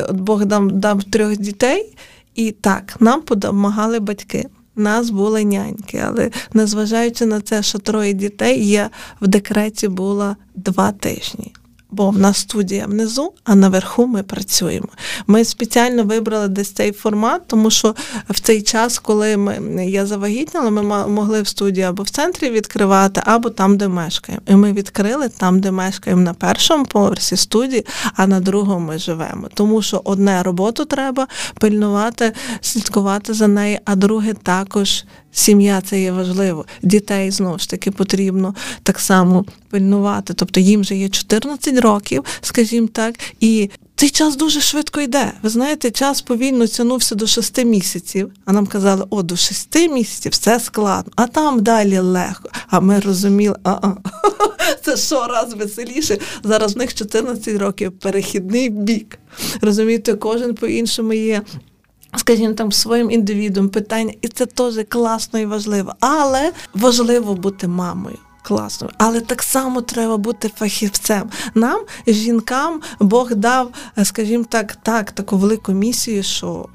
От 0.08 0.16
Бог 0.16 0.44
дав, 0.44 0.72
дав 0.72 1.04
трьох 1.04 1.36
дітей, 1.36 1.96
і 2.34 2.50
так, 2.50 2.96
нам 3.00 3.22
допомагали 3.28 4.00
батьки. 4.00 4.46
Нас 4.76 5.10
були 5.10 5.44
няньки, 5.44 6.04
але 6.06 6.30
незважаючи 6.52 7.26
на 7.26 7.40
це, 7.40 7.62
що 7.62 7.78
троє 7.78 8.12
дітей, 8.12 8.68
я 8.68 8.90
в 9.20 9.26
декреті 9.26 9.88
була 9.88 10.36
два 10.54 10.92
тижні 10.92 11.52
бо 11.94 12.10
в 12.10 12.18
нас 12.18 12.38
студія 12.38 12.86
внизу, 12.86 13.32
а 13.44 13.54
наверху 13.54 14.06
ми 14.06 14.22
працюємо. 14.22 14.88
Ми 15.26 15.44
спеціально 15.44 16.04
вибрали 16.04 16.48
десь 16.48 16.72
цей 16.72 16.92
формат, 16.92 17.42
тому 17.46 17.70
що 17.70 17.94
в 18.30 18.40
цей 18.40 18.62
час, 18.62 18.98
коли 18.98 19.36
ми 19.36 19.86
я 19.86 20.06
завагітніла, 20.06 20.70
ми 20.70 20.82
могли 21.08 21.42
в 21.42 21.48
студії 21.48 21.86
або 21.86 22.02
в 22.02 22.10
центрі 22.10 22.50
відкривати, 22.50 23.22
або 23.24 23.50
там, 23.50 23.76
де 23.76 23.88
мешкаємо. 23.88 24.42
І 24.48 24.54
ми 24.54 24.72
відкрили 24.72 25.28
там, 25.28 25.60
де 25.60 25.70
мешкаємо 25.70 26.22
на 26.22 26.34
першому 26.34 26.84
поверсі 26.84 27.36
студії, 27.36 27.86
а 28.16 28.26
на 28.26 28.40
другому 28.40 28.86
ми 28.86 28.98
живемо. 28.98 29.48
Тому 29.54 29.82
що 29.82 30.00
одне 30.04 30.42
роботу 30.42 30.84
треба 30.84 31.26
пильнувати, 31.60 32.32
слідкувати 32.60 33.34
за 33.34 33.48
нею, 33.48 33.78
а 33.84 33.94
друге 33.94 34.34
також 34.42 35.04
Сім'я 35.34 35.80
це 35.80 36.00
є 36.00 36.12
важливо. 36.12 36.66
Дітей 36.82 37.30
знову 37.30 37.58
ж 37.58 37.70
таки 37.70 37.90
потрібно 37.90 38.54
так 38.82 38.98
само 38.98 39.44
пильнувати. 39.70 40.34
Тобто 40.34 40.60
їм 40.60 40.80
вже 40.80 40.96
є 40.96 41.08
14 41.08 41.78
років, 41.78 42.24
скажімо 42.40 42.88
так, 42.92 43.14
і 43.40 43.70
цей 43.96 44.10
час 44.10 44.36
дуже 44.36 44.60
швидко 44.60 45.00
йде. 45.00 45.32
Ви 45.42 45.48
знаєте, 45.48 45.90
час 45.90 46.22
повільно 46.22 46.66
тягнувся 46.66 47.14
до 47.14 47.26
6 47.26 47.64
місяців. 47.64 48.32
А 48.44 48.52
нам 48.52 48.66
казали, 48.66 49.04
о, 49.10 49.22
до 49.22 49.36
6 49.36 49.76
місяців 49.90 50.32
все 50.32 50.60
складно, 50.60 51.12
а 51.16 51.26
там 51.26 51.62
далі 51.62 51.98
легко. 51.98 52.50
А 52.68 52.80
ми 52.80 53.00
розуміли, 53.00 53.56
а 53.64 53.92
це 54.82 54.96
що 54.96 55.26
раз 55.26 55.54
веселіше. 55.54 56.18
Зараз 56.44 56.74
в 56.74 56.78
них 56.78 56.94
14 56.94 57.56
років 57.56 57.92
перехідний 57.92 58.68
бік. 58.68 59.18
Розумієте, 59.60 60.14
кожен 60.14 60.54
по-іншому 60.54 61.12
є 61.12 61.42
скажімо, 62.16 62.54
там 62.54 62.72
своїм 62.72 63.10
індивідом 63.10 63.68
питання, 63.68 64.14
і 64.22 64.28
це 64.28 64.46
теж 64.46 64.74
класно 64.88 65.38
і 65.38 65.46
важливо. 65.46 65.94
Але 66.00 66.52
важливо 66.74 67.34
бути 67.34 67.68
мамою. 67.68 68.18
Класно, 68.42 68.90
але 68.98 69.20
так 69.20 69.42
само 69.42 69.82
треба 69.82 70.16
бути 70.16 70.50
фахівцем. 70.56 71.30
Нам, 71.54 71.80
жінкам, 72.06 72.80
Бог 73.00 73.34
дав, 73.34 73.70
скажімо 74.02 74.44
так, 74.48 74.76
так, 74.82 75.12
таку 75.12 75.36
велику 75.36 75.72
місію, 75.72 76.22
що 76.22 76.68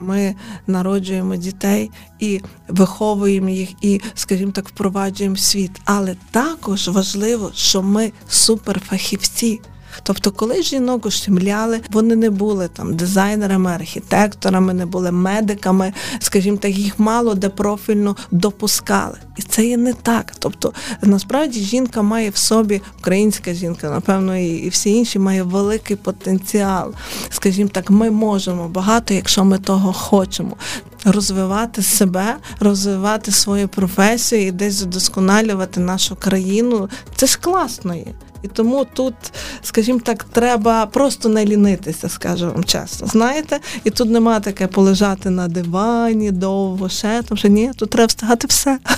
ми 0.00 0.34
народжуємо 0.66 1.36
дітей 1.36 1.90
і 2.20 2.40
виховуємо 2.68 3.48
їх, 3.48 3.70
і, 3.80 4.00
скажімо 4.14 4.52
так, 4.52 4.68
впроваджуємо 4.68 5.36
світ. 5.36 5.70
Але 5.84 6.16
також 6.30 6.88
важливо, 6.88 7.50
що 7.54 7.82
ми 7.82 8.12
суперфахівці. 8.28 9.60
Тобто, 10.02 10.30
коли 10.30 10.62
жінок 10.62 11.06
ущемляли, 11.06 11.80
вони 11.90 12.16
не 12.16 12.30
були 12.30 12.68
там 12.68 12.96
дизайнерами, 12.96 13.70
архітекторами, 13.70 14.74
не 14.74 14.86
були 14.86 15.12
медиками, 15.12 15.92
скажімо 16.18 16.56
так, 16.56 16.78
їх 16.78 16.98
мало 16.98 17.34
де 17.34 17.48
профільно 17.48 18.16
допускали. 18.30 19.18
І 19.36 19.42
це 19.42 19.66
є 19.66 19.76
не 19.76 19.92
так. 19.92 20.32
Тобто, 20.38 20.72
насправді 21.02 21.60
жінка 21.60 22.02
має 22.02 22.30
в 22.30 22.36
собі, 22.36 22.82
українська 22.98 23.54
жінка, 23.54 23.90
напевно, 23.90 24.36
і 24.36 24.68
всі 24.68 24.90
інші 24.90 25.18
має 25.18 25.42
великий 25.42 25.96
потенціал. 25.96 26.92
Скажімо 27.30 27.70
так, 27.72 27.90
ми 27.90 28.10
можемо 28.10 28.68
багато, 28.68 29.14
якщо 29.14 29.44
ми 29.44 29.58
того 29.58 29.92
хочемо. 29.92 30.56
Розвивати 31.04 31.82
себе, 31.82 32.36
розвивати 32.60 33.32
свою 33.32 33.68
професію 33.68 34.46
і 34.46 34.50
десь 34.50 34.82
вдосконалювати 34.82 35.80
нашу 35.80 36.16
країну. 36.16 36.88
Це 37.14 37.26
ж 37.26 37.38
класно 37.40 37.94
є. 37.94 38.06
І 38.42 38.48
тому 38.48 38.86
тут, 38.92 39.14
скажімо 39.62 40.00
так, 40.04 40.24
треба 40.24 40.86
просто 40.86 41.28
не 41.28 41.44
лінитися, 41.44 42.08
скажу 42.08 42.46
вам 42.46 42.64
чесно. 42.64 43.06
Знаєте, 43.06 43.60
і 43.84 43.90
тут 43.90 44.10
нема 44.10 44.40
таке 44.40 44.66
полежати 44.66 45.30
на 45.30 45.48
дивані 45.48 46.30
довго, 46.30 46.88
ще 46.88 47.22
тому 47.28 47.38
що 47.38 47.48
ні, 47.48 47.70
тут 47.76 47.90
треба 47.90 48.06
встигати 48.06 48.46
все. 48.46 48.78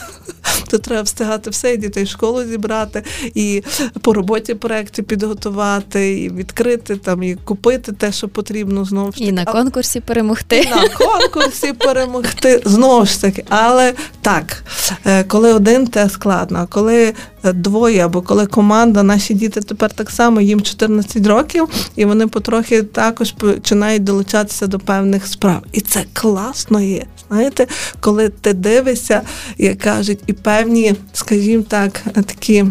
Тут 0.71 0.83
треба 0.83 1.03
встигати 1.03 1.51
все, 1.51 1.75
і 1.75 1.77
дітей 1.77 2.05
в 2.05 2.09
школу 2.09 2.45
зібрати, 2.45 3.03
і 3.35 3.63
по 4.03 4.13
роботі 4.13 4.55
проекти 4.55 5.03
підготувати, 5.03 6.21
і 6.21 6.31
відкрити 6.31 6.97
там, 6.97 7.23
і 7.23 7.35
купити 7.35 7.93
те, 7.93 8.13
що 8.13 8.29
потрібно 8.29 8.85
знову 8.85 9.13
ж 9.13 9.19
таки. 9.19 9.25
І 9.25 9.33
на 9.33 9.45
конкурсі 9.45 10.01
перемогти. 10.01 10.59
І 10.59 10.71
На 10.71 10.89
конкурсі 10.89 11.73
перемогти 11.73 12.63
знову 12.65 13.07
ж 13.07 13.21
таки. 13.21 13.45
Але 13.49 13.95
так, 14.23 14.65
е, 15.07 15.25
коли 15.25 15.53
один, 15.53 15.87
те 15.87 16.09
складно. 16.09 16.59
А 16.59 16.67
коли 16.67 17.15
двоє, 17.45 18.05
або 18.05 18.23
коли 18.23 18.47
команда, 18.47 19.03
наші 19.03 19.35
діти 19.35 19.61
тепер 19.61 19.93
так 19.93 20.11
само, 20.11 20.41
їм 20.41 20.61
14 20.61 21.27
років, 21.27 21.69
і 21.97 22.05
вони 22.05 22.27
потрохи 22.27 22.83
також 22.83 23.33
починають 23.33 24.05
долучатися 24.05 24.67
до 24.67 24.79
певних 24.79 25.27
справ. 25.27 25.63
І 25.73 25.81
це 25.81 26.05
класно 26.13 26.81
є. 26.81 27.07
Знаєте, 27.29 27.67
коли 28.01 28.29
ти 28.29 28.53
дивишся, 28.53 29.23
як 29.59 29.79
кажуть, 29.79 30.21
і 30.27 30.33
певні, 30.33 30.95
скажімо 31.13 31.65
так, 31.69 32.03
такі 32.15 32.65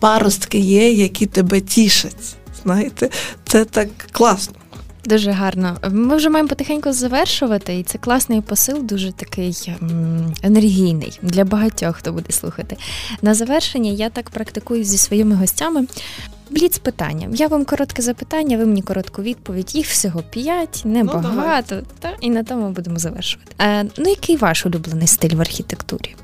паростки 0.00 0.58
є, 0.58 0.92
які 0.92 1.26
тебе 1.26 1.60
тішать. 1.60 2.36
Знаєте, 2.62 3.10
це 3.46 3.64
так 3.64 3.88
класно. 4.12 4.54
Дуже 5.06 5.30
гарно. 5.30 5.76
Ми 5.90 6.16
вже 6.16 6.28
маємо 6.28 6.48
потихеньку 6.48 6.92
завершувати, 6.92 7.78
і 7.78 7.82
це 7.82 7.98
класний 7.98 8.40
посил, 8.40 8.82
дуже 8.82 9.12
такий 9.12 9.72
енергійний 10.42 11.18
для 11.22 11.44
багатьох, 11.44 11.96
хто 11.96 12.12
буде 12.12 12.32
слухати. 12.32 12.76
На 13.22 13.34
завершення 13.34 13.90
я 13.90 14.10
так 14.10 14.30
практикую 14.30 14.84
зі 14.84 14.98
своїми 14.98 15.34
гостями. 15.34 15.86
Бліц 16.50 16.78
питання. 16.78 17.28
Я 17.32 17.46
вам 17.46 17.64
коротке 17.64 18.02
запитання, 18.02 18.56
ви 18.58 18.66
мені 18.66 18.82
коротку 18.82 19.22
відповідь. 19.22 19.74
Їх 19.74 19.86
всього 19.86 20.22
п'ять, 20.30 20.82
небагато. 20.84 21.74
Ну, 21.74 21.82
та, 21.98 22.12
і 22.20 22.30
на 22.30 22.42
тому 22.44 22.70
будемо 22.70 22.98
завершувати. 22.98 23.52
Е, 23.60 23.84
Ну, 23.98 24.08
який 24.08 24.36
ваш 24.36 24.66
улюблений 24.66 25.06
стиль 25.06 25.34
в 25.34 25.40
архітектурі? 25.40 26.14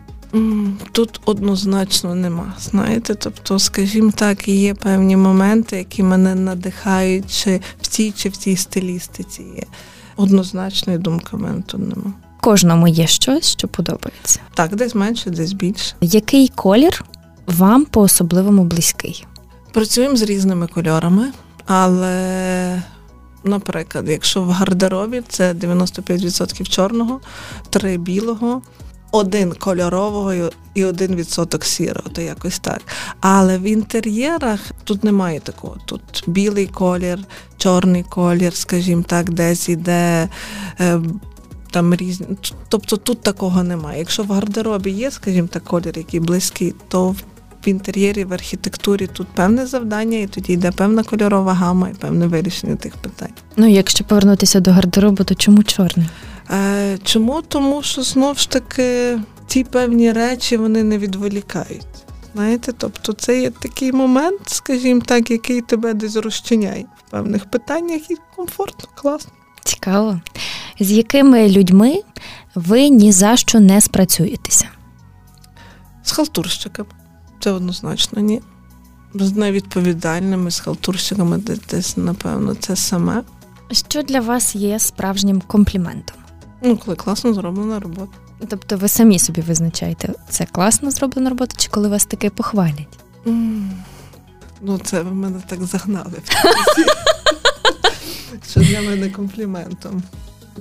Тут 0.92 1.20
однозначно 1.24 2.14
нема. 2.14 2.52
Знаєте, 2.60 3.14
тобто, 3.14 3.58
скажімо 3.58 4.12
так, 4.14 4.48
є 4.48 4.74
певні 4.74 5.16
моменти, 5.16 5.76
які 5.76 6.02
мене 6.02 6.34
надихають, 6.34 7.32
чи 7.32 7.60
в 7.82 7.86
цій 7.86 8.10
чи 8.10 8.28
в 8.28 8.36
цій 8.36 8.56
стилістиці 8.56 9.42
є. 9.42 9.62
Однозначної 10.16 10.98
думки 10.98 11.36
в 11.36 11.40
мене 11.40 11.62
тут 11.66 11.80
нема. 11.80 12.12
Кожному 12.40 12.88
є 12.88 13.06
щось, 13.06 13.52
що 13.52 13.68
подобається. 13.68 14.40
Так, 14.54 14.76
десь 14.76 14.94
менше, 14.94 15.30
десь 15.30 15.52
більше. 15.52 15.94
Який 16.00 16.48
колір 16.48 17.04
вам 17.46 17.84
по 17.84 18.00
особливому 18.00 18.64
близький? 18.64 19.26
Працюємо 19.72 20.16
з 20.16 20.22
різними 20.22 20.66
кольорами, 20.66 21.32
але. 21.66 22.82
Наприклад, 23.44 24.08
якщо 24.08 24.42
в 24.42 24.50
гардеробі 24.50 25.22
це 25.28 25.52
95% 25.52 26.68
чорного, 26.68 27.20
3 27.70 27.96
білого, 27.98 28.62
один 29.12 29.52
кольорового 29.52 30.50
і 30.74 30.84
один 30.84 31.14
відсоток 31.14 31.64
сірого, 31.64 32.08
то 32.12 32.20
якось 32.20 32.58
так. 32.58 32.80
Але 33.20 33.58
в 33.58 33.62
інтер'єрах 33.62 34.60
тут 34.84 35.04
немає 35.04 35.40
такого. 35.40 35.76
Тут 35.84 36.24
білий 36.26 36.66
колір, 36.66 37.18
чорний 37.56 38.02
колір, 38.02 38.54
скажімо 38.54 39.04
так, 39.06 39.30
десь 39.30 39.68
іде. 39.68 40.28
Е, 40.80 41.00
там 41.70 41.94
різні, 41.94 42.26
тобто 42.68 42.96
тут 42.96 43.20
такого 43.20 43.62
немає. 43.62 43.98
Якщо 43.98 44.22
в 44.22 44.30
гардеробі 44.30 44.90
є, 44.90 45.10
скажімо 45.10 45.48
так, 45.52 45.64
колір, 45.64 45.98
який 45.98 46.20
близький, 46.20 46.74
то 46.88 47.08
в 47.08 47.22
інтер'єрі, 47.70 48.24
в 48.24 48.32
архітектурі 48.32 49.06
тут 49.06 49.26
певне 49.26 49.66
завдання, 49.66 50.18
і 50.18 50.26
тоді 50.26 50.52
йде 50.52 50.70
певна 50.70 51.02
кольорова 51.02 51.54
гама 51.54 51.88
і 51.88 51.94
певне 51.94 52.26
вирішення 52.26 52.76
тих 52.76 52.96
питань. 52.96 53.32
Ну, 53.56 53.68
якщо 53.68 54.04
повернутися 54.04 54.60
до 54.60 54.72
гардеробу, 54.72 55.24
то 55.24 55.34
чому 55.34 55.62
чорний? 55.62 56.06
Е, 56.50 56.98
Чому? 57.04 57.42
Тому 57.42 57.82
що 57.82 58.02
знов 58.02 58.38
ж 58.38 58.50
таки 58.50 59.18
ті 59.46 59.64
певні 59.64 60.12
речі 60.12 60.56
вони 60.56 60.82
не 60.82 60.98
відволікають. 60.98 61.86
Знаєте, 62.34 62.72
тобто 62.78 63.12
це 63.12 63.40
є 63.40 63.50
такий 63.50 63.92
момент, 63.92 64.40
скажімо 64.46 65.00
так, 65.06 65.30
який 65.30 65.60
тебе 65.60 65.94
десь 65.94 66.16
розчиняє 66.16 66.84
в 67.06 67.10
певних 67.10 67.50
питаннях 67.50 68.10
і 68.10 68.16
комфортно, 68.36 68.88
класно. 68.94 69.32
Цікаво. 69.64 70.20
З 70.80 70.90
якими 70.90 71.48
людьми 71.48 72.02
ви 72.54 72.88
ні 72.88 73.12
за 73.12 73.36
що 73.36 73.60
не 73.60 73.80
спрацюєтеся? 73.80 74.68
З 76.04 76.12
халтурщиками. 76.12 76.88
Це 77.42 77.50
однозначно 77.50 78.20
ні. 78.22 78.42
З 79.14 79.32
невідповідальними, 79.32 80.50
з 80.50 80.60
халтурщиками 80.60 81.38
десь, 81.70 81.96
напевно, 81.96 82.54
це 82.54 82.76
саме. 82.76 83.22
Що 83.70 84.02
для 84.02 84.20
вас 84.20 84.54
є 84.56 84.78
справжнім 84.78 85.40
компліментом? 85.40 86.16
Ну, 86.62 86.76
коли 86.76 86.96
класно 86.96 87.34
зроблена 87.34 87.80
робота. 87.80 88.12
Тобто 88.48 88.76
ви 88.76 88.88
самі 88.88 89.18
собі 89.18 89.40
визначаєте, 89.40 90.12
це 90.28 90.46
класно 90.52 90.90
зроблена 90.90 91.30
робота, 91.30 91.54
чи 91.56 91.68
коли 91.68 91.88
вас 91.88 92.04
таке 92.04 92.30
похвалять? 92.30 92.98
Mm. 93.26 93.70
Ну, 94.60 94.78
це 94.78 95.02
ви 95.02 95.10
мене 95.10 95.42
так 95.46 95.64
загнали. 95.64 96.12
Що 98.50 98.60
для 98.60 98.80
мене 98.80 99.10
компліментом. 99.10 100.02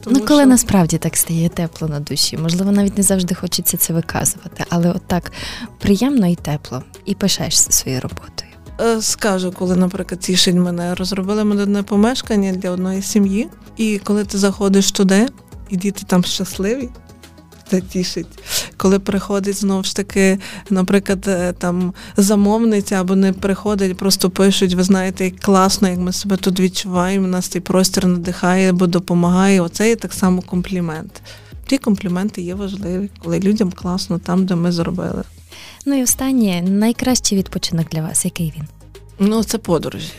Тому 0.03 0.17
ну, 0.19 0.25
коли 0.25 0.41
що... 0.41 0.49
насправді 0.49 0.97
так 0.97 1.17
стає 1.17 1.49
тепло 1.49 1.87
на 1.87 1.99
душі, 1.99 2.37
можливо, 2.37 2.71
навіть 2.71 2.97
не 2.97 3.03
завжди 3.03 3.35
хочеться 3.35 3.77
це 3.77 3.93
виказувати, 3.93 4.65
але 4.69 4.91
от 4.91 5.07
так 5.07 5.31
приємно 5.79 6.27
і 6.27 6.35
тепло, 6.35 6.83
і 7.05 7.15
пишаєшся 7.15 7.71
своєю 7.71 8.01
роботою. 8.01 8.51
Е, 8.81 9.01
скажу, 9.01 9.51
коли, 9.51 9.75
наприклад, 9.75 10.19
тішить 10.19 10.55
мене, 10.55 10.95
розробили 10.95 11.43
одне 11.61 11.83
помешкання 11.83 12.51
для 12.51 12.71
одної 12.71 13.01
сім'ї, 13.01 13.49
і 13.77 13.99
коли 14.03 14.25
ти 14.25 14.37
заходиш 14.37 14.91
туди, 14.91 15.27
і 15.69 15.77
діти 15.77 16.03
там 16.07 16.23
щасливі. 16.23 16.89
Це 17.69 17.81
тішить, 17.81 18.27
коли 18.81 18.99
приходить 18.99 19.55
знову 19.55 19.83
ж 19.83 19.95
таки, 19.95 20.39
наприклад, 20.69 21.27
е, 21.27 21.53
там 21.53 21.93
замовниця 22.17 22.95
або 22.95 23.15
не 23.15 23.33
приходить, 23.33 23.97
просто 23.97 24.29
пишуть, 24.29 24.73
ви 24.73 24.83
знаєте, 24.83 25.25
як 25.25 25.39
класно, 25.39 25.89
як 25.89 25.99
ми 25.99 26.13
себе 26.13 26.37
тут 26.37 26.59
відчуваємо, 26.59 27.27
нас 27.27 27.47
цей 27.47 27.61
простір 27.61 28.07
надихає 28.07 28.69
або 28.69 28.87
допомагає. 28.87 29.61
Оце 29.61 29.89
є 29.89 29.95
так 29.95 30.13
само 30.13 30.41
комплімент. 30.41 31.21
Ті 31.65 31.77
компліменти 31.77 32.41
є 32.41 32.55
важливі, 32.55 33.09
коли 33.23 33.39
людям 33.39 33.71
класно 33.71 34.19
там, 34.19 34.45
де 34.45 34.55
ми 34.55 34.71
зробили. 34.71 35.23
Ну 35.85 35.99
і 35.99 36.03
останнє 36.03 36.61
найкращий 36.61 37.37
відпочинок 37.37 37.89
для 37.89 38.01
вас, 38.01 38.25
який 38.25 38.53
він? 38.57 38.67
Ну, 39.19 39.43
це 39.43 39.57
подорожі. 39.57 40.13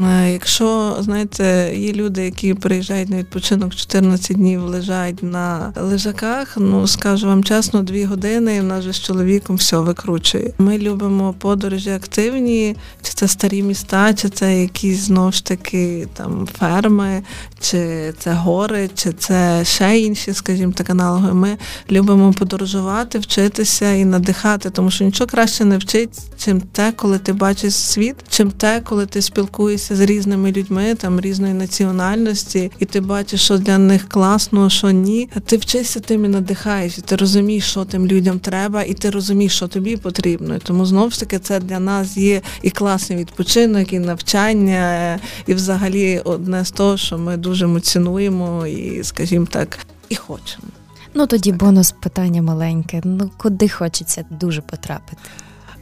Е, 0.00 0.32
якщо 0.32 0.96
знаєте, 1.00 1.72
є 1.76 1.92
люди, 1.92 2.24
які 2.24 2.54
приїжджають 2.54 3.08
на 3.08 3.16
відпочинок 3.16 3.74
14 3.74 4.36
днів, 4.36 4.62
лежать 4.62 5.22
на 5.22 5.72
лежаках, 5.76 6.56
ну 6.56 6.86
скажу 6.86 7.26
вам 7.26 7.44
чесно, 7.44 7.82
дві 7.82 8.04
години 8.04 8.56
і 8.56 8.60
в 8.60 8.64
нас 8.64 8.84
же 8.84 8.92
з 8.92 9.00
чоловіком 9.00 9.56
все 9.56 9.78
викручує. 9.78 10.52
Ми 10.58 10.78
любимо 10.78 11.34
подорожі 11.38 11.90
активні, 11.90 12.76
чи 13.02 13.12
це 13.12 13.28
старі 13.28 13.62
міста, 13.62 14.14
чи 14.14 14.28
це 14.28 14.60
якісь 14.60 14.98
знову 14.98 15.32
ж 15.32 15.44
таки 15.44 16.08
там 16.14 16.48
ферми, 16.58 17.22
чи 17.60 18.12
це 18.18 18.32
гори, 18.32 18.90
чи 18.94 19.12
це 19.12 19.64
ще 19.64 19.98
інші, 19.98 20.34
скажімо 20.34 20.72
так, 20.72 20.90
аналоги. 20.90 21.32
Ми 21.32 21.56
любимо 21.90 22.32
подорожувати, 22.32 23.18
вчитися 23.18 23.92
і 23.92 24.04
надихати, 24.04 24.70
тому 24.70 24.90
що 24.90 25.04
нічого 25.04 25.30
краще 25.30 25.64
не 25.64 25.78
вчить, 25.78 26.18
чим 26.38 26.60
те, 26.60 26.92
коли 26.92 27.18
ти 27.18 27.32
бачиш 27.32 27.74
світ, 27.74 28.16
чим 28.28 28.50
те, 28.50 28.80
коли 28.80 29.06
ти 29.06 29.22
спілкуєшся 29.22 29.87
спілкуєшся 29.88 29.96
з 29.96 30.00
різними 30.00 30.52
людьми, 30.52 30.94
там 30.94 31.20
різної 31.20 31.54
національності, 31.54 32.70
і 32.78 32.84
ти 32.84 33.00
бачиш, 33.00 33.42
що 33.42 33.58
для 33.58 33.78
них 33.78 34.08
класно, 34.08 34.70
що 34.70 34.90
ні. 34.90 35.28
Ти 35.46 35.56
вчишся 35.56 36.00
тим 36.00 36.24
і 36.24 36.28
надихаєш, 36.28 36.98
і 36.98 37.00
ти 37.00 37.16
розумієш, 37.16 37.64
що 37.64 37.84
тим 37.84 38.06
людям 38.06 38.38
треба, 38.38 38.82
і 38.82 38.94
ти 38.94 39.10
розумієш, 39.10 39.56
що 39.56 39.68
тобі 39.68 39.96
потрібно. 39.96 40.56
І 40.56 40.58
Тому 40.58 40.86
знову 40.86 41.10
ж 41.10 41.20
таки 41.20 41.38
це 41.38 41.60
для 41.60 41.78
нас 41.80 42.16
є 42.16 42.42
і 42.62 42.70
класний 42.70 43.18
відпочинок, 43.18 43.92
і 43.92 43.98
навчання, 43.98 45.18
і 45.46 45.54
взагалі 45.54 46.20
одне 46.24 46.64
з 46.64 46.70
того, 46.70 46.96
що 46.96 47.18
ми 47.18 47.36
дуже 47.36 47.80
цінуємо 47.80 48.66
і, 48.66 49.04
скажімо 49.04 49.46
так, 49.50 49.78
і 50.08 50.16
хочемо. 50.16 50.68
Ну 51.14 51.26
тоді 51.26 51.52
бонус 51.52 51.94
питання 52.02 52.42
маленьке. 52.42 53.00
Ну 53.04 53.30
куди 53.36 53.68
хочеться 53.68 54.24
дуже 54.30 54.60
потрапити? 54.60 55.16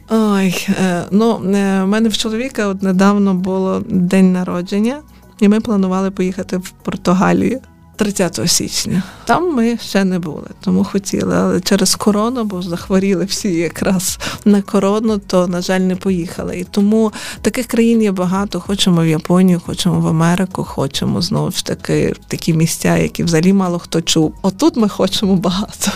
Ой, 0.09 0.67
е, 0.69 1.03
ну 1.11 1.37
в 1.37 1.55
е, 1.55 1.85
мене 1.85 2.09
в 2.09 2.17
чоловіка 2.17 2.67
от 2.67 2.83
недавно 2.83 3.33
було 3.33 3.83
день 3.89 4.33
народження, 4.33 5.01
і 5.39 5.47
ми 5.47 5.59
планували 5.59 6.11
поїхати 6.11 6.57
в 6.57 6.69
Португалію 6.69 7.59
30 7.95 8.39
січня. 8.45 9.03
Там 9.25 9.55
ми 9.55 9.77
ще 9.77 10.03
не 10.03 10.19
були, 10.19 10.47
тому 10.59 10.83
хотіли. 10.83 11.35
Але 11.35 11.61
через 11.61 11.95
корону, 11.95 12.43
бо 12.43 12.61
захворіли 12.61 13.25
всі 13.25 13.53
якраз 13.53 14.19
на 14.45 14.61
корону, 14.61 15.17
то 15.17 15.47
на 15.47 15.61
жаль 15.61 15.79
не 15.79 15.95
поїхали. 15.95 16.59
І 16.59 16.63
тому 16.63 17.11
таких 17.41 17.65
країн 17.65 18.01
є 18.01 18.11
багато. 18.11 18.59
Хочемо 18.59 19.01
в 19.01 19.07
Японію, 19.07 19.61
хочемо 19.65 19.99
в 19.99 20.07
Америку, 20.07 20.63
хочемо 20.63 21.21
знову 21.21 21.51
ж 21.51 21.65
таки 21.65 22.13
такі 22.27 22.53
місця, 22.53 22.97
які 22.97 23.23
взагалі 23.23 23.53
мало 23.53 23.79
хто 23.79 24.01
чув. 24.01 24.33
Отут 24.41 24.77
ми 24.77 24.89
хочемо 24.89 25.35
багато. 25.35 25.91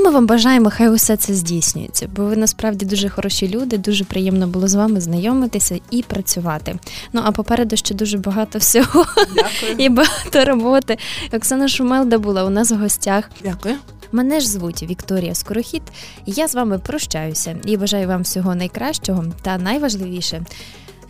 Ну, 0.00 0.06
ми 0.06 0.12
вам 0.12 0.26
бажаємо, 0.26 0.70
хай 0.70 0.88
усе 0.88 1.16
це 1.16 1.34
здійснюється, 1.34 2.08
бо 2.16 2.24
ви 2.24 2.36
насправді 2.36 2.86
дуже 2.86 3.08
хороші 3.08 3.48
люди. 3.48 3.78
Дуже 3.78 4.04
приємно 4.04 4.46
було 4.46 4.68
з 4.68 4.74
вами 4.74 5.00
знайомитися 5.00 5.80
і 5.90 6.02
працювати. 6.02 6.78
Ну 7.12 7.22
а 7.24 7.32
попереду 7.32 7.76
ще 7.76 7.94
дуже 7.94 8.18
багато 8.18 8.58
всього 8.58 9.06
Дякую. 9.16 9.74
і 9.78 9.88
багато 9.88 10.44
роботи. 10.44 10.98
Оксана 11.32 11.68
Шумелда 11.68 12.18
була 12.18 12.44
у 12.44 12.50
нас 12.50 12.70
в 12.70 12.74
гостях. 12.74 13.30
Дякую. 13.42 13.76
Мене 14.12 14.40
ж 14.40 14.48
звуть 14.48 14.82
Вікторія 14.82 15.34
Скорохід. 15.34 15.82
Я 16.26 16.48
з 16.48 16.54
вами 16.54 16.78
прощаюся 16.78 17.56
і 17.64 17.76
бажаю 17.76 18.08
вам 18.08 18.22
всього 18.22 18.54
найкращого 18.54 19.24
та 19.42 19.58
найважливіше 19.58 20.42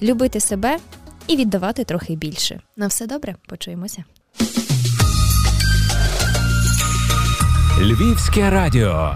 любити 0.02 0.40
себе 0.40 0.78
і 1.26 1.36
віддавати 1.36 1.84
трохи 1.84 2.16
більше. 2.16 2.60
На 2.76 2.86
все 2.86 3.06
добре, 3.06 3.36
почуємося. 3.48 4.04
Львівське 7.80 8.50
радіо. 8.50 9.14